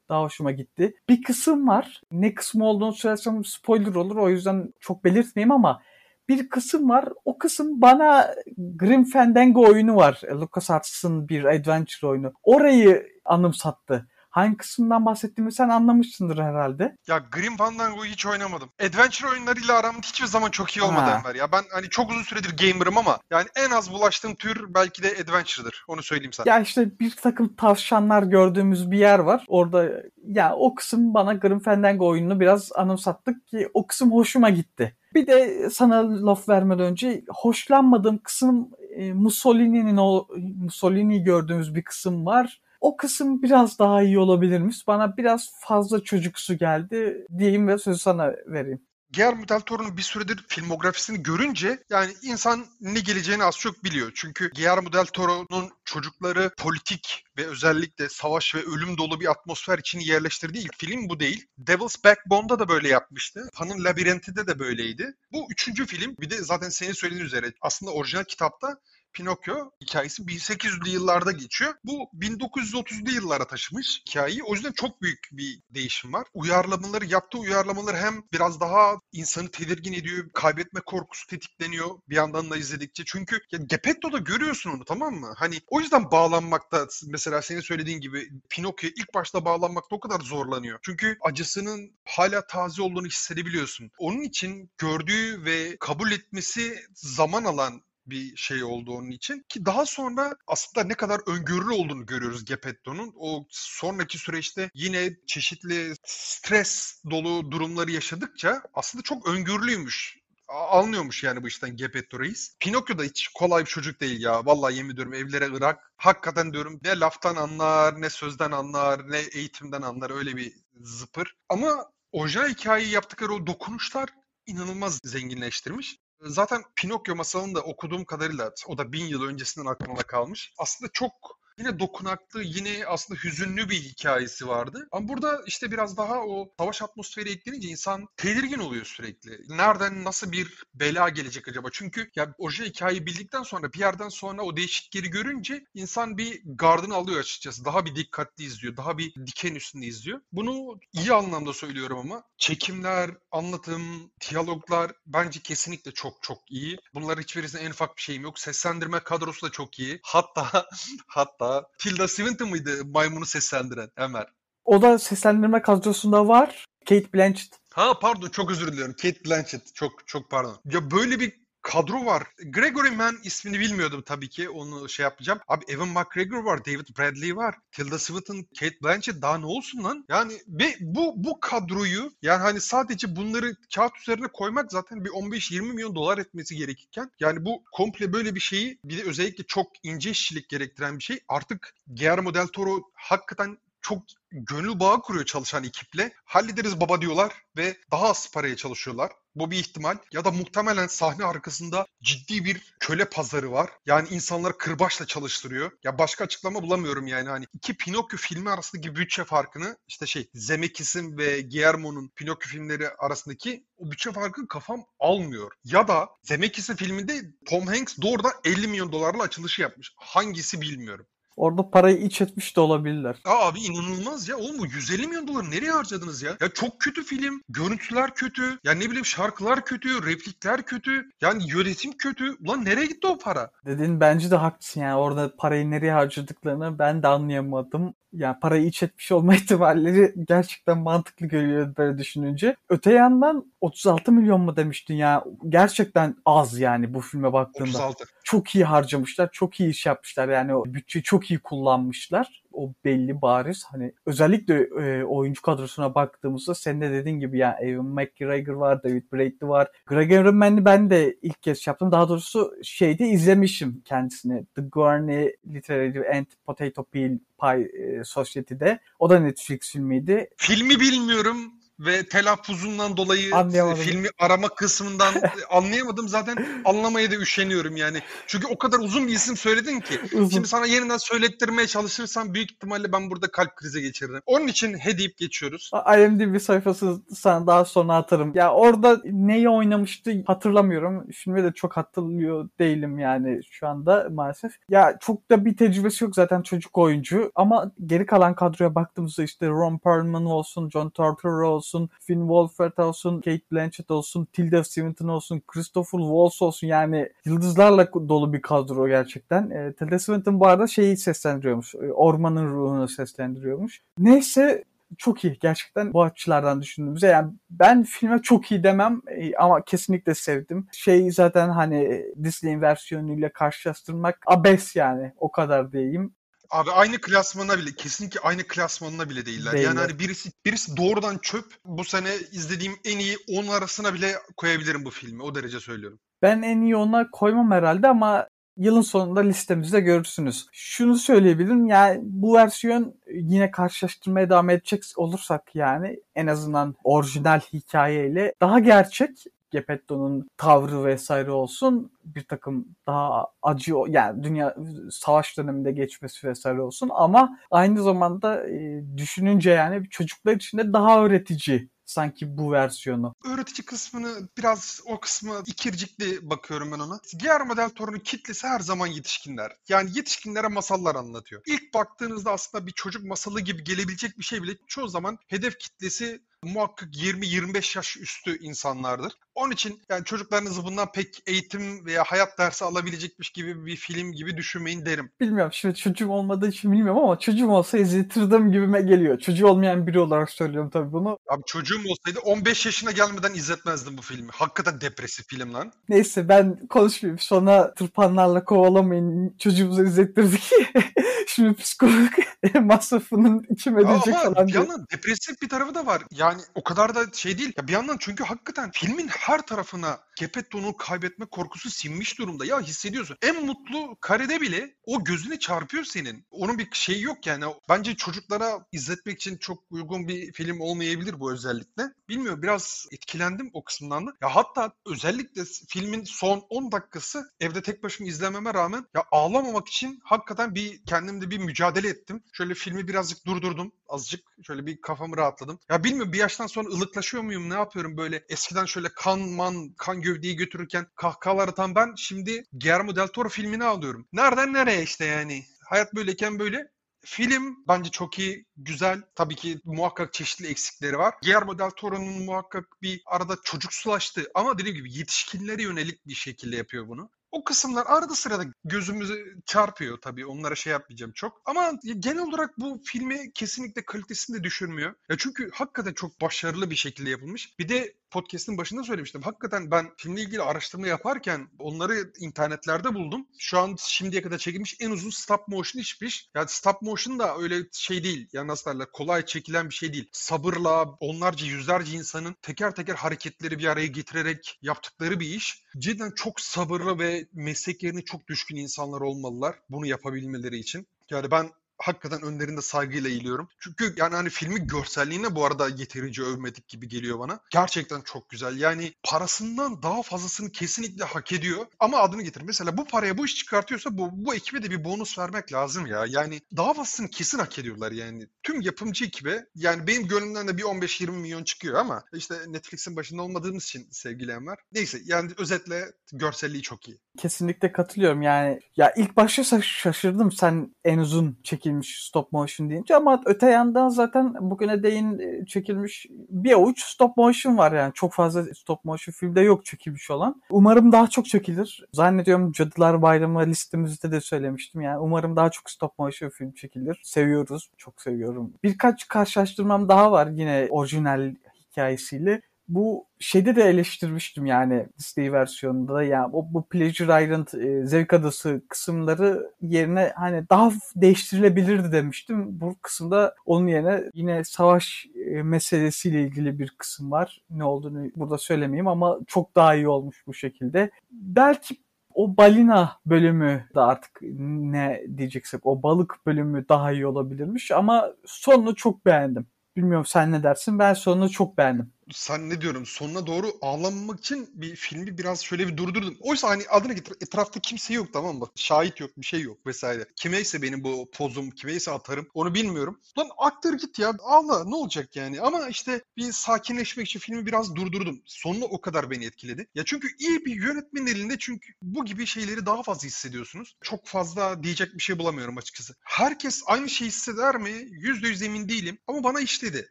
daha 0.09 0.21
hoşuma 0.21 0.51
gitti. 0.51 0.93
Bir 1.09 1.23
kısım 1.23 1.67
var. 1.67 2.01
Ne 2.11 2.33
kısmı 2.33 2.65
olduğunu 2.65 2.93
söylersem 2.93 3.45
spoiler 3.45 3.95
olur. 3.95 4.15
O 4.15 4.29
yüzden 4.29 4.73
çok 4.79 5.03
belirtmeyeyim 5.03 5.51
ama 5.51 5.81
bir 6.29 6.49
kısım 6.49 6.89
var. 6.89 7.09
O 7.25 7.37
kısım 7.37 7.81
bana 7.81 8.35
Grim 8.57 9.05
Fandango 9.05 9.61
oyunu 9.61 9.95
var. 9.95 10.21
LucasArts'ın 10.31 11.29
bir 11.29 11.43
adventure 11.43 12.07
oyunu. 12.07 12.33
Orayı 12.43 13.07
anımsattı. 13.25 14.07
Hangi 14.29 14.57
kısımdan 14.57 15.05
bahsettiğimi 15.05 15.51
sen 15.51 15.69
anlamışsındır 15.69 16.37
herhalde. 16.37 16.95
Ya 17.07 17.17
Grim 17.31 17.57
Fandango'yu 17.57 18.11
hiç 18.11 18.25
oynamadım. 18.25 18.69
Adventure 18.85 19.29
oyunlarıyla 19.29 19.77
aram 19.77 19.95
hiçbir 20.03 20.27
zaman 20.27 20.49
çok 20.49 20.77
iyi 20.77 20.81
olmadı 20.81 21.01
Ha. 21.01 21.17
Enver 21.19 21.35
ya. 21.35 21.51
Ben 21.51 21.63
hani 21.71 21.89
çok 21.89 22.11
uzun 22.11 22.23
süredir 22.23 22.57
gamer'ım 22.57 22.97
ama 22.97 23.19
yani 23.31 23.47
en 23.55 23.71
az 23.71 23.91
bulaştığım 23.91 24.35
tür 24.35 24.73
belki 24.73 25.03
de 25.03 25.07
Adventure'dır. 25.07 25.83
Onu 25.87 26.03
söyleyeyim 26.03 26.33
sana. 26.33 26.49
Ya 26.49 26.59
işte 26.59 26.99
bir 26.99 27.11
takım 27.11 27.55
tavşanlar 27.55 28.23
gördüğümüz 28.23 28.91
bir 28.91 28.97
yer 28.97 29.19
var. 29.19 29.45
Orada 29.47 29.89
ya 30.27 30.55
o 30.55 30.75
kısım 30.75 31.13
bana 31.13 31.33
Grim 31.33 31.59
Fandango 31.59 32.07
oyununu 32.07 32.39
biraz 32.39 32.71
anımsattık 32.75 33.47
ki 33.47 33.69
o 33.73 33.87
kısım 33.87 34.11
hoşuma 34.11 34.49
gitti. 34.49 34.95
Bir 35.13 35.27
de 35.27 35.69
sana 35.69 36.25
laf 36.25 36.49
vermeden 36.49 36.85
önce 36.85 37.23
hoşlanmadığım 37.29 38.17
kısım 38.17 38.69
e, 38.95 39.13
Mussolini'nin 39.13 39.97
o 39.97 40.27
Mussolini 40.63 41.23
gördüğümüz 41.23 41.75
bir 41.75 41.83
kısım 41.83 42.25
var. 42.25 42.61
O 42.81 42.97
kısım 42.97 43.41
biraz 43.41 43.79
daha 43.79 44.03
iyi 44.03 44.19
olabilirmiş. 44.19 44.87
Bana 44.87 45.17
biraz 45.17 45.51
fazla 45.59 46.03
çocuksu 46.03 46.57
geldi 46.57 47.25
diyeyim 47.37 47.67
ve 47.67 47.77
sözü 47.77 47.99
sana 47.99 48.33
vereyim. 48.47 48.81
Guillermo 49.13 49.47
del 49.47 49.59
Toro'nun 49.59 49.97
bir 49.97 50.01
süredir 50.01 50.45
filmografisini 50.47 51.23
görünce 51.23 51.83
yani 51.89 52.13
insan 52.21 52.65
ne 52.81 52.99
geleceğini 52.99 53.43
az 53.43 53.57
çok 53.57 53.83
biliyor. 53.83 54.11
Çünkü 54.15 54.49
Guillermo 54.49 54.93
del 54.93 55.05
Toro'nun 55.05 55.71
çocukları 55.85 56.51
politik 56.57 57.23
ve 57.37 57.45
özellikle 57.47 58.09
savaş 58.09 58.55
ve 58.55 58.59
ölüm 58.59 58.97
dolu 58.97 59.19
bir 59.19 59.31
atmosfer 59.31 59.77
için 59.77 59.99
yerleştirdiği 59.99 60.63
ilk 60.63 60.77
film 60.77 61.09
bu 61.09 61.19
değil. 61.19 61.47
Devil's 61.57 62.03
Backbone'da 62.03 62.59
da 62.59 62.67
böyle 62.67 62.87
yapmıştı. 62.87 63.49
Pan'ın 63.53 63.83
Labirenti'de 63.83 64.47
de 64.47 64.59
böyleydi. 64.59 65.13
Bu 65.31 65.47
üçüncü 65.51 65.85
film. 65.85 66.15
Bir 66.19 66.29
de 66.29 66.35
zaten 66.35 66.69
senin 66.69 66.93
söylediğin 66.93 67.25
üzere 67.25 67.53
aslında 67.61 67.91
orijinal 67.91 68.23
kitapta 68.23 68.79
Pinokyo 69.19 69.71
hikayesi 69.81 70.23
1800'lü 70.23 70.89
yıllarda 70.89 71.31
geçiyor. 71.31 71.73
Bu 71.83 72.09
1930'lu 72.13 73.11
yıllara 73.11 73.47
taşımış 73.47 74.01
hikayeyi. 74.09 74.43
O 74.43 74.53
yüzden 74.53 74.71
çok 74.71 75.01
büyük 75.01 75.29
bir 75.31 75.61
değişim 75.69 76.13
var. 76.13 76.27
Uyarlamaları, 76.33 77.05
yaptığı 77.05 77.37
uyarlamaları 77.37 77.97
hem 77.97 78.23
biraz 78.33 78.59
daha 78.59 78.95
insanı 79.11 79.51
tedirgin 79.51 79.93
ediyor, 79.93 80.29
kaybetme 80.33 80.81
korkusu 80.85 81.27
tetikleniyor 81.27 81.89
bir 82.09 82.15
yandan 82.15 82.49
da 82.49 82.57
izledikçe. 82.57 83.03
Çünkü 83.05 83.39
ya 83.51 83.59
Geppetto'da 83.65 84.17
görüyorsun 84.17 84.69
onu 84.69 84.85
tamam 84.85 85.13
mı? 85.13 85.33
Hani 85.37 85.61
o 85.67 85.79
yüzden 85.79 86.11
bağlanmakta 86.11 86.87
mesela 87.07 87.41
senin 87.41 87.61
söylediğin 87.61 88.01
gibi 88.01 88.29
Pinokyo 88.49 88.89
ilk 88.97 89.13
başta 89.13 89.45
bağlanmakta 89.45 89.95
o 89.95 89.99
kadar 89.99 90.19
zorlanıyor. 90.19 90.79
Çünkü 90.81 91.17
acısının 91.21 91.97
hala 92.05 92.47
taze 92.47 92.81
olduğunu 92.81 93.07
hissedebiliyorsun. 93.07 93.91
Onun 93.97 94.21
için 94.21 94.71
gördüğü 94.77 95.45
ve 95.45 95.77
kabul 95.79 96.11
etmesi 96.11 96.85
zaman 96.93 97.43
alan 97.43 97.81
bir 98.09 98.35
şey 98.35 98.63
oldu 98.63 98.91
onun 98.91 99.11
için. 99.11 99.45
Ki 99.49 99.65
daha 99.65 99.85
sonra 99.85 100.35
aslında 100.47 100.87
ne 100.87 100.93
kadar 100.93 101.21
öngörülü 101.27 101.71
olduğunu 101.71 102.05
görüyoruz 102.05 102.45
Geppetto'nun. 102.45 103.13
O 103.17 103.47
sonraki 103.49 104.17
süreçte 104.17 104.69
yine 104.73 105.17
çeşitli 105.27 105.93
stres 106.05 107.03
dolu 107.09 107.51
durumları 107.51 107.91
yaşadıkça 107.91 108.61
aslında 108.73 109.03
çok 109.03 109.27
öngörülüymüş. 109.27 110.19
Anlıyormuş 110.47 111.23
yani 111.23 111.43
bu 111.43 111.47
işten 111.47 111.75
Geppetto 111.75 112.19
Reis. 112.19 112.55
Pinokyo 112.59 112.97
da 112.97 113.03
hiç 113.03 113.27
kolay 113.27 113.65
bir 113.65 113.69
çocuk 113.69 114.01
değil 114.01 114.21
ya. 114.21 114.45
Vallahi 114.45 114.75
yemin 114.75 114.93
ediyorum 114.93 115.13
evlere 115.13 115.47
Irak. 115.57 115.91
Hakikaten 115.97 116.53
diyorum 116.53 116.79
ne 116.83 116.99
laftan 116.99 117.35
anlar, 117.35 118.01
ne 118.01 118.09
sözden 118.09 118.51
anlar, 118.51 119.11
ne 119.11 119.19
eğitimden 119.19 119.81
anlar. 119.81 120.09
Öyle 120.09 120.37
bir 120.37 120.53
zıpır. 120.81 121.35
Ama 121.49 121.91
orijinal 122.11 122.49
hikayeyi 122.49 122.91
yaptıkları 122.91 123.33
o 123.33 123.47
dokunuşlar 123.47 124.09
inanılmaz 124.45 124.99
zenginleştirmiş. 125.03 125.97
Zaten 126.21 126.63
Pinokyo 126.75 127.15
masalını 127.15 127.55
da 127.55 127.61
okuduğum 127.61 128.05
kadarıyla 128.05 128.51
o 128.67 128.77
da 128.77 128.91
bin 128.91 129.05
yıl 129.05 129.23
öncesinden 129.23 129.65
aklımda 129.65 130.03
kalmış. 130.03 130.53
Aslında 130.57 130.91
çok 130.93 131.39
yine 131.59 131.79
dokunaklı, 131.79 132.43
yine 132.43 132.85
aslında 132.87 133.19
hüzünlü 133.19 133.69
bir 133.69 133.81
hikayesi 133.81 134.47
vardı. 134.47 134.87
Ama 134.91 135.07
burada 135.07 135.41
işte 135.47 135.71
biraz 135.71 135.97
daha 135.97 136.19
o 136.19 136.53
savaş 136.59 136.81
atmosferi 136.81 137.31
eklenince 137.31 137.67
insan 137.67 138.07
tedirgin 138.17 138.59
oluyor 138.59 138.85
sürekli. 138.85 139.39
Nereden 139.49 140.03
nasıl 140.03 140.31
bir 140.31 140.63
bela 140.73 141.09
gelecek 141.09 141.47
acaba? 141.47 141.67
Çünkü 141.71 142.11
ya 142.15 142.33
orijinal 142.37 142.69
hikayeyi 142.69 143.05
bildikten 143.05 143.43
sonra 143.43 143.73
bir 143.73 143.79
yerden 143.79 144.09
sonra 144.09 144.41
o 144.41 144.57
değişiklikleri 144.57 145.09
görünce 145.09 145.65
insan 145.73 146.17
bir 146.17 146.41
gardını 146.45 146.95
alıyor 146.95 147.19
açıkçası. 147.19 147.65
Daha 147.65 147.85
bir 147.85 147.95
dikkatli 147.95 148.43
izliyor, 148.43 148.77
daha 148.77 148.97
bir 148.97 149.13
diken 149.15 149.55
üstünde 149.55 149.85
izliyor. 149.85 150.21
Bunu 150.31 150.79
iyi 150.93 151.13
anlamda 151.13 151.53
söylüyorum 151.53 151.99
ama 151.99 152.23
çekimler, 152.37 153.11
anlatım, 153.31 154.11
diyaloglar 154.29 154.91
bence 155.05 155.39
kesinlikle 155.39 155.91
çok 155.91 156.23
çok 156.23 156.51
iyi. 156.51 156.77
Bunlar 156.93 157.19
hiçbirisine 157.19 157.61
en 157.61 157.71
ufak 157.71 157.97
bir 157.97 158.01
şeyim 158.01 158.23
yok. 158.23 158.39
Seslendirme 158.39 158.99
kadrosu 158.99 159.47
da 159.47 159.51
çok 159.51 159.79
iyi. 159.79 159.99
Hatta 160.03 160.67
hatta 161.07 161.48
Tilda 161.79 162.07
Swinton 162.07 162.49
mıydı 162.49 162.85
maymunu 162.85 163.25
seslendiren 163.25 163.89
Ömer? 163.97 164.25
O 164.65 164.81
da 164.81 164.99
seslendirme 164.99 165.61
kadrosunda 165.61 166.27
var. 166.27 166.65
Kate 166.89 167.13
Blanchett. 167.13 167.59
Ha 167.73 167.99
pardon 167.99 168.29
çok 168.29 168.51
özür 168.51 168.71
diliyorum. 168.71 168.95
Kate 169.01 169.25
Blanchett. 169.25 169.75
Çok 169.75 170.07
çok 170.07 170.29
pardon. 170.31 170.57
Ya 170.65 170.91
böyle 170.91 171.19
bir 171.19 171.33
kadro 171.61 172.05
var. 172.05 172.23
Gregory 172.45 172.89
Mann 172.89 173.19
ismini 173.23 173.59
bilmiyordum 173.59 174.03
tabii 174.05 174.29
ki. 174.29 174.49
Onu 174.49 174.89
şey 174.89 175.03
yapacağım. 175.03 175.39
Abi 175.47 175.65
Evan 175.67 175.89
McGregor 175.89 176.43
var. 176.43 176.65
David 176.65 176.97
Bradley 176.97 177.35
var. 177.35 177.55
Tilda 177.71 177.99
Swinton, 177.99 178.45
Kate 178.59 178.77
Blanchett 178.83 179.21
daha 179.21 179.37
ne 179.37 179.45
olsun 179.45 179.83
lan? 179.83 180.05
Yani 180.09 180.33
ve 180.47 180.75
bu 180.79 181.13
bu 181.15 181.39
kadroyu 181.39 182.11
yani 182.21 182.41
hani 182.41 182.61
sadece 182.61 183.15
bunları 183.15 183.55
kağıt 183.75 183.91
üzerine 184.01 184.27
koymak 184.27 184.71
zaten 184.71 185.05
bir 185.05 185.09
15-20 185.09 185.61
milyon 185.61 185.95
dolar 185.95 186.17
etmesi 186.17 186.55
gerekirken 186.55 187.11
yani 187.19 187.45
bu 187.45 187.63
komple 187.71 188.13
böyle 188.13 188.35
bir 188.35 188.39
şeyi 188.39 188.79
bir 188.83 188.97
de 188.97 189.03
özellikle 189.03 189.43
çok 189.43 189.67
ince 189.83 190.09
işçilik 190.09 190.49
gerektiren 190.49 190.97
bir 190.97 191.03
şey. 191.03 191.19
Artık 191.27 191.75
Guillermo 191.87 192.33
del 192.33 192.47
Toro 192.47 192.81
hakikaten 192.93 193.57
çok 193.89 194.03
gönül 194.31 194.79
bağı 194.79 195.01
kuruyor 195.01 195.25
çalışan 195.25 195.63
ekiple. 195.63 196.11
Hallederiz 196.25 196.81
baba 196.81 197.01
diyorlar 197.01 197.33
ve 197.57 197.77
daha 197.91 198.09
az 198.09 198.31
paraya 198.31 198.55
çalışıyorlar. 198.55 199.11
Bu 199.35 199.51
bir 199.51 199.57
ihtimal. 199.57 199.97
Ya 200.11 200.25
da 200.25 200.31
muhtemelen 200.31 200.87
sahne 200.87 201.25
arkasında 201.25 201.85
ciddi 202.03 202.45
bir 202.45 202.73
köle 202.79 203.05
pazarı 203.05 203.51
var. 203.51 203.69
Yani 203.85 204.07
insanları 204.09 204.57
kırbaçla 204.57 205.05
çalıştırıyor. 205.05 205.71
Ya 205.83 205.97
başka 205.97 206.23
açıklama 206.23 206.63
bulamıyorum 206.63 207.07
yani. 207.07 207.29
Hani 207.29 207.45
iki 207.53 207.77
Pinokyo 207.77 208.17
filmi 208.17 208.49
arasındaki 208.49 208.95
bütçe 208.95 209.23
farkını 209.23 209.77
işte 209.87 210.05
şey 210.05 210.29
Zemeckis'in 210.33 211.17
ve 211.17 211.41
Guillermo'nun 211.41 212.11
Pinokyo 212.15 212.49
filmleri 212.49 212.89
arasındaki 212.89 213.65
o 213.77 213.91
bütçe 213.91 214.11
farkını 214.11 214.47
kafam 214.47 214.85
almıyor. 214.99 215.51
Ya 215.63 215.87
da 215.87 216.09
Zemeckis'in 216.23 216.75
filminde 216.75 217.21
Tom 217.45 217.67
Hanks 217.67 217.97
doğrudan 218.01 218.33
50 218.43 218.67
milyon 218.67 218.91
dolarla 218.91 219.23
açılışı 219.23 219.61
yapmış. 219.61 219.93
Hangisi 219.97 220.61
bilmiyorum. 220.61 221.05
Orada 221.39 221.69
parayı 221.69 221.97
iç 221.97 222.21
etmiş 222.21 222.55
de 222.55 222.61
olabilirler. 222.61 223.15
Aa, 223.25 223.47
abi 223.47 223.59
inanılmaz 223.59 224.29
ya. 224.29 224.37
Oğlum 224.37 224.59
bu 224.59 224.65
150 224.65 225.07
milyon 225.07 225.27
doları 225.27 225.51
nereye 225.51 225.71
harcadınız 225.71 226.21
ya? 226.21 226.37
Ya 226.41 226.49
çok 226.49 226.79
kötü 226.79 227.03
film. 227.03 227.43
Görüntüler 227.49 228.13
kötü. 228.15 228.59
Ya 228.63 228.73
ne 228.73 228.85
bileyim 228.85 229.05
şarkılar 229.05 229.65
kötü. 229.65 230.05
Replikler 230.05 230.61
kötü. 230.61 231.09
Yani 231.21 231.43
yönetim 231.47 231.91
kötü. 231.97 232.35
Ulan 232.45 232.65
nereye 232.65 232.85
gitti 232.85 233.07
o 233.07 233.17
para? 233.17 233.51
Dediğin 233.65 233.99
bence 233.99 234.31
de 234.31 234.35
haklısın 234.35 234.81
yani 234.81 234.95
orada 234.95 235.35
parayı 235.37 235.71
nereye 235.71 235.91
harcadıklarını 235.91 236.79
ben 236.79 237.03
de 237.03 237.07
anlayamadım. 237.07 237.93
Yani 238.13 238.39
parayı 238.39 238.65
iç 238.65 238.83
etmiş 238.83 239.11
olma 239.11 239.35
ihtimalleri 239.35 240.13
gerçekten 240.27 240.77
mantıklı 240.77 241.25
geliyor 241.25 241.75
böyle 241.77 241.97
düşününce. 241.97 242.55
Öte 242.69 242.93
yandan 242.93 243.53
36 243.61 244.11
milyon 244.11 244.41
mu 244.41 244.55
demiştin 244.55 244.95
ya 244.95 245.23
gerçekten 245.49 246.15
az 246.25 246.59
yani 246.59 246.93
bu 246.93 247.01
filme 247.01 247.33
baktığında. 247.33 247.69
36. 247.69 248.05
Çok 248.31 248.55
iyi 248.55 248.63
harcamışlar, 248.63 249.29
çok 249.31 249.59
iyi 249.59 249.69
iş 249.69 249.85
yapmışlar 249.85 250.29
yani 250.29 250.55
o 250.55 250.65
bütçeyi 250.65 251.03
çok 251.03 251.31
iyi 251.31 251.39
kullanmışlar. 251.39 252.43
O 252.53 252.73
belli 252.85 253.21
bariz. 253.21 253.63
Hani 253.71 253.93
özellikle 254.05 254.69
e, 254.79 255.03
oyuncu 255.03 255.41
kadrosuna 255.41 255.95
baktığımızda 255.95 256.55
sen 256.55 256.81
de 256.81 256.91
dediğin 256.91 257.19
gibi 257.19 257.37
yani 257.37 257.55
Evan 257.61 257.85
McGregor 257.85 258.53
var, 258.53 258.83
David 258.83 259.03
Bradley 259.13 259.49
var. 259.49 259.67
Gregory 259.85 260.31
Mann'i 260.31 260.65
ben 260.65 260.89
de 260.89 261.15
ilk 261.21 261.43
kez 261.43 261.67
yaptım. 261.67 261.91
Daha 261.91 262.09
doğrusu 262.09 262.53
şeyde 262.63 263.07
izlemişim 263.07 263.81
kendisini. 263.85 264.45
The 264.55 264.61
Gourney 264.61 265.35
Literary 265.47 266.17
and 266.17 266.25
Potato 266.45 266.83
Peel 266.83 267.19
Pie 267.41 267.69
e, 267.83 268.03
Society'de. 268.03 268.79
O 268.99 269.09
da 269.09 269.19
Netflix 269.19 269.71
filmiydi. 269.71 270.29
Filmi 270.37 270.79
bilmiyorum 270.79 271.58
ve 271.79 272.05
telaffuzundan 272.05 272.97
dolayı 272.97 273.35
Anlayamadım. 273.35 273.83
filmi 273.83 274.07
arama 274.19 274.49
kısmından 274.49 275.13
anlayamadım. 275.51 276.07
Zaten 276.07 276.61
anlamaya 276.65 277.11
da 277.11 277.15
üşeniyorum 277.15 277.75
yani. 277.75 277.97
Çünkü 278.27 278.47
o 278.47 278.57
kadar 278.57 278.79
uzun 278.79 279.07
bir 279.07 279.13
isim 279.13 279.37
söyledin 279.37 279.79
ki. 279.79 279.99
Uzun. 280.13 280.29
Şimdi 280.29 280.47
sana 280.47 280.65
yeniden 280.65 280.97
söylettirmeye 280.97 281.67
çalışırsam 281.67 282.33
büyük 282.33 282.51
ihtimalle 282.51 282.91
ben 282.91 283.09
burada 283.09 283.31
kalp 283.31 283.55
krizi 283.55 283.81
geçiririm. 283.81 284.21
Onun 284.25 284.47
için 284.47 284.73
he 284.73 284.97
deyip 284.97 285.17
geçiyoruz. 285.17 285.71
IMDb 285.97 286.39
sayfası 286.41 287.01
sana 287.15 287.47
daha 287.47 287.65
sonra 287.65 287.95
atarım. 287.95 288.31
Ya 288.35 288.53
orada 288.53 289.01
neyi 289.05 289.49
oynamıştı 289.49 290.23
hatırlamıyorum. 290.27 291.07
Filmi 291.11 291.43
de 291.43 291.51
çok 291.51 291.77
hatırlıyor 291.77 292.49
değilim 292.59 292.99
yani 292.99 293.39
şu 293.51 293.67
anda 293.67 294.07
maalesef. 294.11 294.51
Ya 294.69 294.97
çok 295.01 295.31
da 295.31 295.45
bir 295.45 295.57
tecrübesi 295.57 296.03
yok 296.03 296.15
zaten 296.15 296.41
çocuk 296.41 296.77
oyuncu. 296.77 297.31
Ama 297.35 297.71
geri 297.85 298.05
kalan 298.05 298.35
kadroya 298.35 298.75
baktığımızda 298.75 299.23
işte 299.23 299.47
Ron 299.47 299.77
Perlman 299.77 300.25
olsun, 300.25 300.69
John 300.69 300.89
Turturro 300.89 301.47
olsun, 301.49 301.68
Finn 301.99 302.19
Wolfhard 302.19 302.77
olsun, 302.77 303.15
Kate 303.21 303.41
Blanchett 303.51 303.91
olsun, 303.91 304.25
Tilda 304.25 304.63
Swinton 304.63 305.07
olsun, 305.07 305.41
Christopher 305.47 305.99
Waltz 305.99 306.41
olsun 306.41 306.67
yani 306.67 307.09
yıldızlarla 307.25 307.93
dolu 307.93 308.33
bir 308.33 308.41
kadro 308.41 308.87
gerçekten. 308.87 309.49
E, 309.49 309.73
Tilda 309.73 309.99
Swinton 309.99 310.39
bu 310.39 310.47
arada 310.47 310.67
şeyi 310.67 310.97
seslendiriyormuş. 310.97 311.75
e, 311.75 311.77
Ormanın 311.93 312.47
ruhunu 312.47 312.87
seslendiriyormuş. 312.87 313.81
Neyse 313.97 314.63
çok 314.97 315.23
iyi 315.23 315.37
gerçekten 315.39 315.93
bu 315.93 316.03
açılardan 316.03 316.61
düşündüğümüzde 316.61 317.07
yani 317.07 317.33
ben 317.49 317.83
filme 317.83 318.21
çok 318.21 318.51
iyi 318.51 318.63
demem 318.63 319.01
e, 319.07 319.35
ama 319.35 319.61
kesinlikle 319.61 320.15
sevdim. 320.15 320.67
Şey 320.71 321.11
zaten 321.11 321.49
hani 321.49 322.05
Disney'in 322.23 322.61
versiyonuyla 322.61 323.29
karşılaştırmak 323.29 324.19
abes 324.25 324.75
yani 324.75 325.11
o 325.17 325.31
kadar 325.31 325.71
diyeyim. 325.71 326.13
Abi 326.51 326.71
aynı 326.71 327.01
klasmana 327.01 327.57
bile 327.57 327.71
kesinlikle 327.77 328.19
aynı 328.19 328.43
klasmanına 328.43 329.09
bile 329.09 329.25
değiller. 329.25 329.53
Değiller. 329.53 329.67
Yani 329.67 329.79
hani 329.79 329.99
birisi 329.99 330.29
birisi 330.45 330.77
doğrudan 330.77 331.17
çöp. 331.17 331.45
Bu 331.65 331.83
sene 331.83 332.09
izlediğim 332.31 332.73
en 332.85 332.99
iyi 332.99 333.17
10 333.27 333.47
arasına 333.47 333.93
bile 333.93 334.15
koyabilirim 334.37 334.85
bu 334.85 334.89
filmi. 334.89 335.23
O 335.23 335.35
derece 335.35 335.59
söylüyorum. 335.59 335.99
Ben 336.21 336.41
en 336.41 336.61
iyi 336.61 336.75
ona 336.75 337.11
koymam 337.11 337.51
herhalde 337.51 337.87
ama 337.87 338.27
yılın 338.57 338.81
sonunda 338.81 339.19
listemizde 339.19 339.79
görürsünüz. 339.79 340.47
Şunu 340.51 340.95
söyleyebilirim 340.95 341.67
yani 341.67 341.99
bu 342.03 342.35
versiyon 342.35 342.95
yine 343.13 343.51
karşılaştırmaya 343.51 344.29
devam 344.29 344.49
edecek 344.49 344.83
olursak 344.95 345.55
yani 345.55 345.99
en 346.15 346.27
azından 346.27 346.75
orijinal 346.83 347.39
hikayeyle 347.39 348.33
daha 348.41 348.59
gerçek 348.59 349.25
Geppetto'nun 349.51 350.29
tavrı 350.37 350.85
vesaire 350.85 351.31
olsun 351.31 351.91
bir 352.05 352.27
takım 352.27 352.65
daha 352.87 353.27
acı 353.41 353.73
yani 353.87 354.23
dünya 354.23 354.55
savaş 354.91 355.37
döneminde 355.37 355.71
geçmesi 355.71 356.27
vesaire 356.27 356.61
olsun 356.61 356.89
ama 356.93 357.39
aynı 357.51 357.83
zamanda 357.83 358.49
e, 358.49 358.83
düşününce 358.97 359.51
yani 359.51 359.89
çocuklar 359.89 360.35
için 360.35 360.57
de 360.57 360.73
daha 360.73 361.05
öğretici 361.05 361.69
sanki 361.89 362.37
bu 362.37 362.51
versiyonu. 362.51 363.15
Öğretici 363.25 363.65
kısmını 363.65 364.29
biraz 364.37 364.81
o 364.85 364.99
kısmı 364.99 365.43
ikircikli 365.45 366.29
bakıyorum 366.29 366.71
ben 366.71 366.79
ona. 366.79 366.99
Guillermo 367.13 367.57
del 367.57 367.69
Toro'nun 367.69 367.99
kitlesi 367.99 368.47
her 368.47 368.59
zaman 368.59 368.87
yetişkinler. 368.87 369.51
Yani 369.69 369.89
yetişkinlere 369.93 370.47
masallar 370.47 370.95
anlatıyor. 370.95 371.41
İlk 371.47 371.73
baktığınızda 371.73 372.31
aslında 372.31 372.67
bir 372.67 372.71
çocuk 372.71 373.05
masalı 373.05 373.41
gibi 373.41 373.63
gelebilecek 373.63 374.17
bir 374.17 374.23
şey 374.23 374.43
bile 374.43 374.57
çoğu 374.67 374.87
zaman 374.87 375.17
hedef 375.27 375.59
kitlesi 375.59 376.21
muhakkak 376.43 376.89
20-25 376.95 377.77
yaş 377.77 377.97
üstü 377.97 378.37
insanlardır. 378.37 379.13
Onun 379.35 379.51
için 379.51 379.81
yani 379.89 380.05
çocuklarınızı 380.05 380.65
bundan 380.65 380.91
pek 380.91 381.23
eğitim 381.27 381.85
veya 381.85 382.03
hayat 382.03 382.37
dersi 382.37 382.65
alabilecekmiş 382.65 383.29
gibi 383.29 383.65
bir 383.65 383.75
film 383.75 384.11
gibi 384.11 384.37
düşünmeyin 384.37 384.85
derim. 384.85 385.11
Bilmiyorum 385.19 385.53
şimdi 385.53 385.75
çocuğum 385.75 386.09
olmadığı 386.09 386.47
için 386.47 386.71
bilmiyorum 386.71 387.03
ama 387.03 387.19
çocuğum 387.19 387.49
olsa 387.49 387.77
izletirdim 387.77 388.51
gibime 388.51 388.81
geliyor. 388.81 389.19
Çocuğu 389.19 389.47
olmayan 389.47 389.87
biri 389.87 389.99
olarak 389.99 390.29
söylüyorum 390.29 390.69
tabii 390.69 390.91
bunu. 390.91 391.17
Abi 391.29 391.41
çocuğum 391.45 391.81
olsaydı 391.89 392.19
15 392.19 392.65
yaşına 392.65 392.91
gelmeden 392.91 393.33
izletmezdim 393.33 393.97
bu 393.97 394.01
filmi. 394.01 394.29
Hakikaten 394.33 394.81
depresif 394.81 395.27
film 395.27 395.53
lan. 395.53 395.71
Neyse 395.89 396.29
ben 396.29 396.67
konuşmayayım. 396.67 397.19
Sonra 397.19 397.73
tırpanlarla 397.73 398.43
kovalamayın 398.43 399.35
çocuğumuzu 399.39 399.83
izlettirdik. 399.83 400.49
Şimdi 401.27 401.53
psikolog 401.53 402.09
masrafının 402.61 403.45
kim 403.63 403.77
ödeyecek 403.77 404.13
Ama 404.15 404.33
falan 404.33 404.47
bir 404.47 404.53
diye. 404.53 404.63
yandan 404.63 404.85
depresif 404.91 405.41
bir 405.41 405.49
tarafı 405.49 405.75
da 405.75 405.85
var. 405.85 406.01
Yani 406.29 406.41
o 406.55 406.63
kadar 406.63 406.95
da 406.95 407.05
şey 407.13 407.37
değil. 407.37 407.53
Ya 407.57 407.67
bir 407.67 407.73
yandan 407.73 407.97
çünkü 407.99 408.23
hakikaten 408.23 408.71
filmin 408.73 409.07
her 409.07 409.41
tarafına 409.41 409.99
Geppetto'nun 410.15 410.73
kaybetme 410.73 411.25
korkusu 411.25 411.69
sinmiş 411.69 412.19
durumda. 412.19 412.45
Ya 412.45 412.61
hissediyorsun. 412.61 413.17
En 413.21 413.45
mutlu 413.45 413.97
karede 414.01 414.41
bile 414.41 414.75
o 414.83 415.03
gözüne 415.03 415.39
çarpıyor 415.39 415.83
senin. 415.83 416.25
Onun 416.31 416.57
bir 416.57 416.67
şeyi 416.71 417.01
yok 417.01 417.27
yani. 417.27 417.45
Bence 417.69 417.95
çocuklara 417.95 418.65
izletmek 418.71 419.17
için 419.17 419.37
çok 419.37 419.63
uygun 419.69 420.07
bir 420.07 420.33
film 420.33 420.59
olmayabilir 420.59 421.19
bu 421.19 421.31
özellikle. 421.31 421.83
Bilmiyorum 422.09 422.41
biraz 422.41 422.87
etkilendim 422.91 423.49
o 423.53 423.63
kısımdan 423.63 424.07
da. 424.07 424.13
Ya 424.21 424.35
hatta 424.35 424.71
özellikle 424.85 425.43
filmin 425.69 426.03
son 426.03 426.45
10 426.49 426.71
dakikası 426.71 427.31
evde 427.39 427.61
tek 427.61 427.83
başıma 427.83 428.09
izlememe 428.09 428.53
rağmen 428.53 428.85
ya 428.95 429.03
ağlamamak 429.11 429.67
için 429.67 429.99
hakikaten 430.03 430.55
bir 430.55 430.85
kendimde 430.85 431.29
bir 431.31 431.37
mücadele 431.37 431.87
ettim. 431.87 432.23
Şöyle 432.33 432.53
filmi 432.53 432.87
birazcık 432.87 433.25
durdurdum. 433.25 433.71
Azıcık 433.87 434.21
şöyle 434.47 434.65
bir 434.65 434.81
kafamı 434.81 435.17
rahatladım. 435.17 435.59
Ya 435.69 435.83
bilmiyorum 435.83 436.13
bir 436.19 436.21
yaştan 436.21 436.47
sonra 436.47 436.69
ılıklaşıyor 436.69 437.23
muyum 437.23 437.49
ne 437.49 437.53
yapıyorum 437.53 437.97
böyle 437.97 438.25
eskiden 438.29 438.65
şöyle 438.65 438.89
kan 438.89 439.19
man 439.19 439.73
kan 439.77 440.01
gövdeyi 440.01 440.35
götürürken 440.35 440.87
kahkahalar 440.95 441.47
atan 441.47 441.75
ben 441.75 441.93
şimdi 441.97 442.43
Guillermo 442.53 442.95
del 442.95 443.07
Toro 443.07 443.29
filmini 443.29 443.63
alıyorum. 443.63 444.07
Nereden 444.13 444.53
nereye 444.53 444.83
işte 444.83 445.05
yani. 445.05 445.43
Hayat 445.69 445.95
böyleyken 445.95 446.39
böyle. 446.39 446.67
Film 447.05 447.55
bence 447.67 447.91
çok 447.91 448.19
iyi, 448.19 448.45
güzel. 448.57 449.01
Tabii 449.15 449.35
ki 449.35 449.59
muhakkak 449.65 450.13
çeşitli 450.13 450.47
eksikleri 450.47 450.97
var. 450.97 451.13
Guillermo 451.23 451.59
del 451.59 451.69
Toro'nun 451.69 452.23
muhakkak 452.23 452.65
bir 452.81 453.01
arada 453.05 453.37
çocuksulaştı 453.43 454.27
ama 454.35 454.57
dediğim 454.57 454.77
gibi 454.77 454.93
yetişkinlere 454.93 455.63
yönelik 455.63 456.07
bir 456.07 456.15
şekilde 456.15 456.55
yapıyor 456.55 456.87
bunu. 456.87 457.09
O 457.31 457.43
kısımlar 457.43 457.85
arada 457.85 458.15
sırada 458.15 458.45
gözümüzü 458.63 459.35
çarpıyor 459.45 459.97
tabii. 459.97 460.25
Onlara 460.25 460.55
şey 460.55 460.73
yapmayacağım 460.73 461.11
çok. 461.11 461.41
Ama 461.45 461.71
genel 461.99 462.23
olarak 462.23 462.59
bu 462.59 462.81
filmi 462.85 463.33
kesinlikle 463.33 463.85
kalitesini 463.85 464.39
de 464.39 464.43
düşürmüyor. 464.43 464.95
Ya 465.09 465.15
çünkü 465.19 465.51
hakikaten 465.53 465.93
çok 465.93 466.21
başarılı 466.21 466.69
bir 466.69 466.75
şekilde 466.75 467.09
yapılmış. 467.09 467.59
Bir 467.59 467.69
de 467.69 467.93
podcast'ın 468.11 468.57
başında 468.57 468.83
söylemiştim. 468.83 469.21
Hakikaten 469.21 469.71
ben 469.71 469.91
filmle 469.97 470.21
ilgili 470.21 470.41
araştırma 470.41 470.87
yaparken 470.87 471.47
onları 471.59 472.13
internetlerde 472.19 472.93
buldum. 472.93 473.27
Şu 473.37 473.59
an 473.59 473.75
şimdiye 473.79 474.21
kadar 474.21 474.37
çekilmiş 474.37 474.75
en 474.79 474.91
uzun 474.91 475.09
stop 475.09 475.47
motion 475.47 475.81
işmiş. 475.81 476.29
Yani 476.35 476.49
stop 476.49 476.81
motion 476.81 477.19
da 477.19 477.37
öyle 477.37 477.55
şey 477.71 478.03
değil. 478.03 478.27
Yani 478.33 478.47
nasıl 478.47 478.71
derler 478.71 478.91
kolay 478.91 479.25
çekilen 479.25 479.69
bir 479.69 479.75
şey 479.75 479.93
değil. 479.93 480.09
Sabırla 480.11 480.83
onlarca 480.83 481.45
yüzlerce 481.45 481.91
insanın 481.91 482.35
teker 482.41 482.75
teker 482.75 482.95
hareketleri 482.95 483.59
bir 483.59 483.65
araya 483.65 483.87
getirerek 483.87 484.59
yaptıkları 484.61 485.19
bir 485.19 485.27
iş. 485.27 485.63
Cidden 485.77 486.11
çok 486.11 486.41
sabırlı 486.41 486.99
ve 486.99 487.27
meslek 487.33 487.83
yerine 487.83 488.01
çok 488.01 488.27
düşkün 488.27 488.55
insanlar 488.55 489.01
olmalılar 489.01 489.55
bunu 489.69 489.85
yapabilmeleri 489.85 490.57
için. 490.57 490.87
Yani 491.09 491.31
ben 491.31 491.51
hakikaten 491.79 492.21
önlerinde 492.21 492.61
saygıyla 492.61 493.09
eğiliyorum. 493.09 493.49
Çünkü 493.59 493.93
yani 493.97 494.15
hani 494.15 494.29
filmi 494.29 494.67
görselliğine 494.67 495.35
bu 495.35 495.45
arada 495.45 495.69
yeterince 495.69 496.21
övmedik 496.21 496.67
gibi 496.67 496.87
geliyor 496.87 497.19
bana. 497.19 497.39
Gerçekten 497.49 498.01
çok 498.01 498.29
güzel. 498.29 498.57
Yani 498.57 498.93
parasından 499.03 499.83
daha 499.83 500.03
fazlasını 500.03 500.51
kesinlikle 500.51 501.03
hak 501.03 501.31
ediyor. 501.31 501.65
Ama 501.79 501.97
adını 501.97 502.21
getir. 502.21 502.41
Mesela 502.41 502.77
bu 502.77 502.85
paraya 502.85 503.17
bu 503.17 503.25
iş 503.25 503.35
çıkartıyorsa 503.35 503.97
bu, 503.97 504.09
bu 504.11 504.35
ekibe 504.35 504.63
de 504.63 504.71
bir 504.71 504.83
bonus 504.83 505.19
vermek 505.19 505.53
lazım 505.53 505.85
ya. 505.85 506.05
Yani 506.07 506.41
daha 506.57 506.73
fazlasını 506.73 507.09
kesin 507.09 507.39
hak 507.39 507.59
ediyorlar 507.59 507.91
yani. 507.91 508.27
Tüm 508.43 508.61
yapımcı 508.61 509.05
ekibe 509.05 509.45
yani 509.55 509.87
benim 509.87 510.07
gönlümden 510.07 510.47
de 510.47 510.57
bir 510.57 510.63
15-20 510.63 511.11
milyon 511.11 511.43
çıkıyor 511.43 511.75
ama 511.75 512.03
işte 512.13 512.35
Netflix'in 512.47 512.95
başında 512.95 513.21
olmadığımız 513.21 513.63
için 513.63 513.87
sevgili 513.91 514.31
Enver. 514.31 514.57
Neyse 514.71 514.99
yani 515.05 515.31
özetle 515.37 515.85
görselliği 516.13 516.61
çok 516.61 516.87
iyi. 516.87 516.99
Kesinlikle 517.17 517.71
katılıyorum 517.71 518.21
yani. 518.21 518.59
Ya 518.77 518.93
ilk 518.97 519.17
başta 519.17 519.61
şaşırdım 519.61 520.31
sen 520.31 520.75
en 520.83 520.97
uzun 520.97 521.39
çekilmiş 521.69 522.03
stop 522.03 522.31
motion 522.31 522.69
deyince 522.69 522.95
ama 522.95 523.21
öte 523.25 523.49
yandan 523.49 523.89
zaten 523.89 524.33
bugüne 524.41 524.83
değin 524.83 525.19
e, 525.19 525.45
çekilmiş 525.45 526.05
bir 526.29 526.53
avuç 526.53 526.83
stop 526.83 527.17
motion 527.17 527.57
var 527.57 527.71
yani. 527.71 527.93
Çok 527.93 528.13
fazla 528.13 528.43
stop 528.55 528.85
motion 528.85 529.13
filmde 529.13 529.41
yok 529.41 529.65
çekilmiş 529.65 530.11
olan. 530.11 530.41
Umarım 530.49 530.91
daha 530.91 531.07
çok 531.07 531.25
çekilir. 531.25 531.85
Zannediyorum 531.93 532.51
Cadılar 532.51 533.01
Bayramı 533.01 533.45
listemizde 533.45 534.11
de 534.11 534.21
söylemiştim 534.21 534.81
yani. 534.81 534.99
Umarım 534.99 535.35
daha 535.35 535.49
çok 535.49 535.69
stop 535.69 535.99
motion 535.99 536.29
film 536.29 536.51
çekilir. 536.51 537.01
Seviyoruz. 537.03 537.69
Çok 537.77 538.01
seviyorum. 538.01 538.53
Birkaç 538.63 539.07
karşılaştırmam 539.07 539.89
daha 539.89 540.11
var 540.11 540.27
yine 540.27 540.67
orijinal 540.69 541.33
hikayesiyle 541.71 542.41
bu 542.69 543.05
şeyde 543.19 543.55
de 543.55 543.63
eleştirmiştim 543.63 544.45
yani 544.45 544.87
Disney 544.99 545.33
versiyonunda 545.33 545.93
da 545.93 546.03
ya 546.03 546.29
o 546.33 546.53
bu 546.53 546.67
Pleasure 546.67 547.23
Island 547.23 547.47
e, 547.47 547.85
zevk 547.85 548.13
adası 548.13 548.61
kısımları 548.69 549.51
yerine 549.61 550.13
hani 550.15 550.49
daha 550.49 550.71
değiştirilebilirdi 550.95 551.91
demiştim. 551.91 552.61
Bu 552.61 552.75
kısımda 552.81 553.35
onun 553.45 553.67
yerine 553.67 554.03
yine 554.13 554.43
savaş 554.43 555.05
e, 555.15 555.43
meselesiyle 555.43 556.23
ilgili 556.23 556.59
bir 556.59 556.69
kısım 556.77 557.11
var. 557.11 557.41
Ne 557.49 557.63
olduğunu 557.63 558.09
burada 558.15 558.37
söylemeyeyim 558.37 558.87
ama 558.87 559.19
çok 559.27 559.55
daha 559.55 559.75
iyi 559.75 559.87
olmuş 559.87 560.23
bu 560.27 560.33
şekilde. 560.33 560.91
Belki 561.11 561.75
o 562.13 562.37
balina 562.37 562.91
bölümü 563.05 563.65
de 563.75 563.79
artık 563.79 564.21
ne 564.21 565.03
diyeceksek 565.17 565.65
o 565.65 565.83
balık 565.83 566.15
bölümü 566.25 566.65
daha 566.69 566.91
iyi 566.91 567.07
olabilirmiş 567.07 567.71
ama 567.71 568.13
sonunu 568.25 568.75
çok 568.75 569.05
beğendim. 569.05 569.47
Bilmiyorum 569.75 570.05
sen 570.05 570.31
ne 570.31 570.43
dersin? 570.43 570.79
Ben 570.79 570.93
sonunu 570.93 571.29
çok 571.29 571.57
beğendim 571.57 571.91
sen 572.11 572.49
ne 572.49 572.61
diyorum 572.61 572.85
sonuna 572.85 573.27
doğru 573.27 573.53
ağlamamak 573.61 574.19
için 574.19 574.49
bir 574.53 574.75
filmi 574.75 575.17
biraz 575.17 575.43
şöyle 575.43 575.67
bir 575.67 575.77
durdurdum. 575.77 576.17
Oysa 576.19 576.49
hani 576.49 576.63
adına 576.69 576.93
getir 576.93 577.13
etrafta 577.21 577.59
kimse 577.59 577.93
yok 577.93 578.13
tamam 578.13 578.37
mı? 578.37 578.47
Şahit 578.55 578.99
yok 578.99 579.11
bir 579.17 579.25
şey 579.25 579.41
yok 579.41 579.67
vesaire. 579.67 580.05
Kimeyse 580.15 580.61
benim 580.61 580.83
bu 580.83 581.09
pozum 581.13 581.51
kimeyse 581.51 581.91
atarım 581.91 582.27
onu 582.33 582.53
bilmiyorum. 582.53 582.99
Lan 583.17 583.29
aktör 583.37 583.73
git 583.73 583.99
ya 583.99 584.13
ağla 584.19 584.63
ne 584.65 584.75
olacak 584.75 585.15
yani. 585.15 585.41
Ama 585.41 585.67
işte 585.67 586.01
bir 586.17 586.31
sakinleşmek 586.31 587.07
için 587.07 587.19
filmi 587.19 587.45
biraz 587.45 587.75
durdurdum. 587.75 588.21
Sonunu 588.25 588.65
o 588.65 588.81
kadar 588.81 589.11
beni 589.11 589.25
etkiledi. 589.25 589.67
Ya 589.75 589.83
çünkü 589.85 590.07
iyi 590.19 590.45
bir 590.45 590.55
yönetmen 590.55 591.05
elinde 591.05 591.35
çünkü 591.39 591.73
bu 591.81 592.05
gibi 592.05 592.25
şeyleri 592.25 592.65
daha 592.65 592.83
fazla 592.83 593.07
hissediyorsunuz. 593.07 593.77
Çok 593.81 594.07
fazla 594.07 594.63
diyecek 594.63 594.93
bir 594.93 595.03
şey 595.03 595.19
bulamıyorum 595.19 595.57
açıkçası. 595.57 595.95
Herkes 596.03 596.61
aynı 596.65 596.89
şeyi 596.89 597.07
hisseder 597.07 597.55
mi? 597.57 597.87
Yüzde 597.89 598.27
yüz 598.27 598.41
emin 598.41 598.69
değilim. 598.69 598.97
Ama 599.07 599.23
bana 599.23 599.39
işledi. 599.39 599.89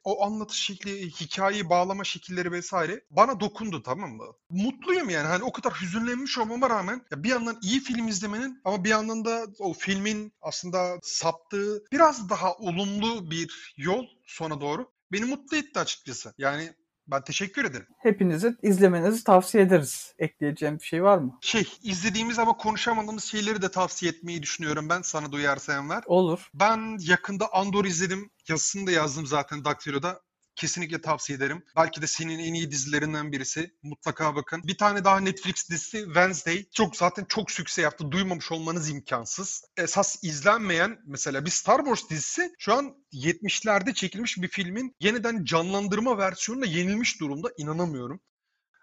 O 0.04 0.24
anlatış 0.24 0.58
şekli, 0.58 1.10
hikayeyi 1.10 1.70
bağlama 1.70 2.04
şekilleri 2.08 2.52
vesaire 2.52 3.04
bana 3.10 3.40
dokundu 3.40 3.82
tamam 3.82 4.10
mı? 4.10 4.26
Mutluyum 4.50 5.10
yani 5.10 5.26
hani 5.26 5.44
o 5.44 5.52
kadar 5.52 5.72
hüzünlenmiş 5.72 6.38
olmama 6.38 6.70
rağmen 6.70 7.02
ya 7.10 7.22
bir 7.22 7.28
yandan 7.28 7.58
iyi 7.62 7.80
film 7.80 8.08
izlemenin 8.08 8.60
ama 8.64 8.84
bir 8.84 8.90
yandan 8.90 9.24
da 9.24 9.46
o 9.58 9.72
filmin 9.72 10.32
aslında 10.42 10.98
saptığı 11.02 11.84
biraz 11.92 12.30
daha 12.30 12.54
olumlu 12.54 13.30
bir 13.30 13.74
yol 13.76 14.06
sona 14.26 14.60
doğru 14.60 14.90
beni 15.12 15.24
mutlu 15.24 15.56
etti 15.56 15.80
açıkçası. 15.80 16.34
Yani 16.38 16.72
ben 17.10 17.24
teşekkür 17.24 17.64
ederim. 17.64 17.86
Hepinizi 17.98 18.56
izlemenizi 18.62 19.24
tavsiye 19.24 19.64
ederiz. 19.64 20.14
Ekleyeceğim 20.18 20.78
bir 20.78 20.84
şey 20.84 21.02
var 21.02 21.18
mı? 21.18 21.38
Şey, 21.40 21.68
izlediğimiz 21.82 22.38
ama 22.38 22.56
konuşamadığımız 22.56 23.24
şeyleri 23.24 23.62
de 23.62 23.70
tavsiye 23.70 24.12
etmeyi 24.12 24.42
düşünüyorum 24.42 24.88
ben 24.88 25.02
sana 25.02 25.32
duyarsa 25.32 25.88
var. 25.88 26.04
Olur. 26.06 26.50
Ben 26.54 26.98
yakında 27.00 27.52
Andor 27.52 27.84
izledim. 27.84 28.30
Yazısını 28.48 28.86
da 28.86 28.90
yazdım 28.90 29.26
zaten 29.26 29.64
Daktilo'da. 29.64 30.20
Kesinlikle 30.58 31.00
tavsiye 31.00 31.36
ederim. 31.36 31.62
Belki 31.76 32.02
de 32.02 32.06
senin 32.06 32.38
en 32.38 32.54
iyi 32.54 32.70
dizilerinden 32.70 33.32
birisi. 33.32 33.74
Mutlaka 33.82 34.36
bakın. 34.36 34.62
Bir 34.64 34.78
tane 34.78 35.04
daha 35.04 35.20
Netflix 35.20 35.70
dizisi 35.70 36.04
Wednesday. 36.04 36.64
Çok 36.74 36.96
zaten 36.96 37.24
çok 37.24 37.50
sükse 37.50 37.82
yaptı. 37.82 38.12
Duymamış 38.12 38.52
olmanız 38.52 38.90
imkansız. 38.90 39.64
Esas 39.76 40.24
izlenmeyen 40.24 40.98
mesela 41.06 41.44
bir 41.44 41.50
Star 41.50 41.78
Wars 41.78 42.10
dizisi 42.10 42.54
şu 42.58 42.74
an 42.74 42.94
70'lerde 43.12 43.94
çekilmiş 43.94 44.38
bir 44.38 44.48
filmin 44.48 44.96
yeniden 45.00 45.44
canlandırma 45.44 46.18
versiyonuna 46.18 46.66
yenilmiş 46.66 47.20
durumda. 47.20 47.48
İnanamıyorum. 47.56 48.20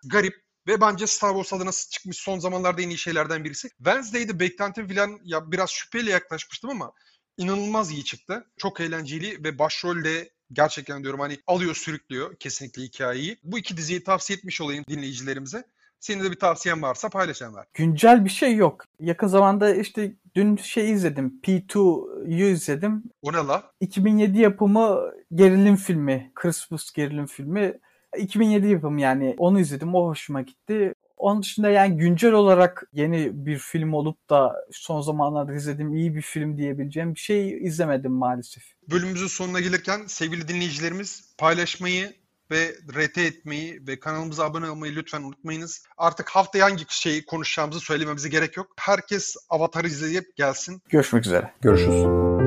Garip 0.06 0.36
ve 0.68 0.82
bence 0.82 1.08
Star 1.08 1.34
Wars 1.34 1.54
adına 1.54 1.72
çıkmış 1.72 2.18
son 2.18 2.40
zamanlarda 2.40 2.82
en 2.82 2.90
iyi 2.90 2.98
şeylerden 2.98 3.44
birisi. 3.44 3.70
Wednesday'de 3.70 4.40
beklentim 4.40 4.88
falan 4.88 5.20
ya 5.24 5.52
biraz 5.52 5.70
şüpheyle 5.70 6.12
yaklaşmıştım 6.12 6.70
ama 6.70 6.92
inanılmaz 7.38 7.92
iyi 7.92 8.04
çıktı. 8.04 8.46
Çok 8.58 8.82
eğlenceli 8.82 9.44
ve 9.44 9.60
başrolde 9.60 10.35
gerçekten 10.54 11.04
diyorum 11.04 11.20
hani 11.20 11.38
alıyor 11.48 11.76
sürüklüyor 11.76 12.36
kesinlikle 12.36 12.82
hikayeyi. 12.82 13.38
Bu 13.44 13.60
iki 13.60 13.78
diziyi 13.78 14.04
tavsiye 14.04 14.38
etmiş 14.38 14.62
olayım 14.62 14.86
dinleyicilerimize. 14.90 15.64
Senin 16.00 16.24
de 16.24 16.32
bir 16.32 16.40
tavsiyen 16.40 16.82
varsa 16.82 17.10
paylaşanlar. 17.10 17.66
Güncel 17.74 18.26
bir 18.26 18.30
şey 18.30 18.56
yok. 18.56 18.86
Yakın 19.00 19.28
zamanda 19.28 19.76
işte 19.76 20.12
dün 20.36 20.56
şey 20.56 20.92
izledim. 20.92 21.40
P2'yu 21.44 22.46
izledim. 22.46 23.04
O 23.22 23.34
ne 23.34 23.38
la? 23.38 23.64
2007 23.80 24.40
yapımı 24.40 25.12
gerilim 25.36 25.76
filmi. 25.76 26.32
Christmas 26.36 26.92
gerilim 26.92 27.26
filmi. 27.26 27.80
2007 28.18 28.68
yapımı 28.68 29.02
yani 29.02 29.36
onu 29.38 29.60
izledim. 29.60 29.96
O 29.96 30.08
hoşuma 30.08 30.42
gitti. 30.42 30.94
Onun 31.18 31.42
dışında 31.42 31.70
yani 31.70 31.98
güncel 31.98 32.34
olarak 32.34 32.88
yeni 32.94 33.46
bir 33.46 33.58
film 33.58 33.94
olup 33.94 34.30
da 34.30 34.66
son 34.72 35.02
zamanlarda 35.02 35.54
izlediğim 35.54 35.96
iyi 35.96 36.16
bir 36.16 36.22
film 36.22 36.58
diyebileceğim 36.58 37.16
bir 37.16 37.20
şey 37.20 37.66
izlemedim 37.68 38.12
maalesef. 38.12 38.64
Bölümümüzün 38.90 39.28
sonuna 39.28 39.60
gelirken 39.60 40.04
sevgili 40.08 40.48
dinleyicilerimiz 40.48 41.36
paylaşmayı 41.38 42.14
ve 42.52 42.76
RT 42.94 43.18
etmeyi 43.18 43.88
ve 43.88 44.00
kanalımıza 44.00 44.46
abone 44.46 44.70
olmayı 44.70 44.96
lütfen 44.96 45.22
unutmayınız. 45.22 45.84
Artık 45.98 46.30
haftaya 46.30 46.66
hangi 46.66 46.86
şeyi 46.90 47.26
konuşacağımızı 47.26 47.80
söylememize 47.80 48.30
gerek 48.30 48.58
yok. 48.58 48.68
Herkes 48.80 49.36
Avatar 49.50 49.84
izleyip 49.86 50.36
gelsin. 50.36 50.82
Görüşmek 50.90 51.26
üzere. 51.26 51.54
Görüşürüz. 51.62 52.45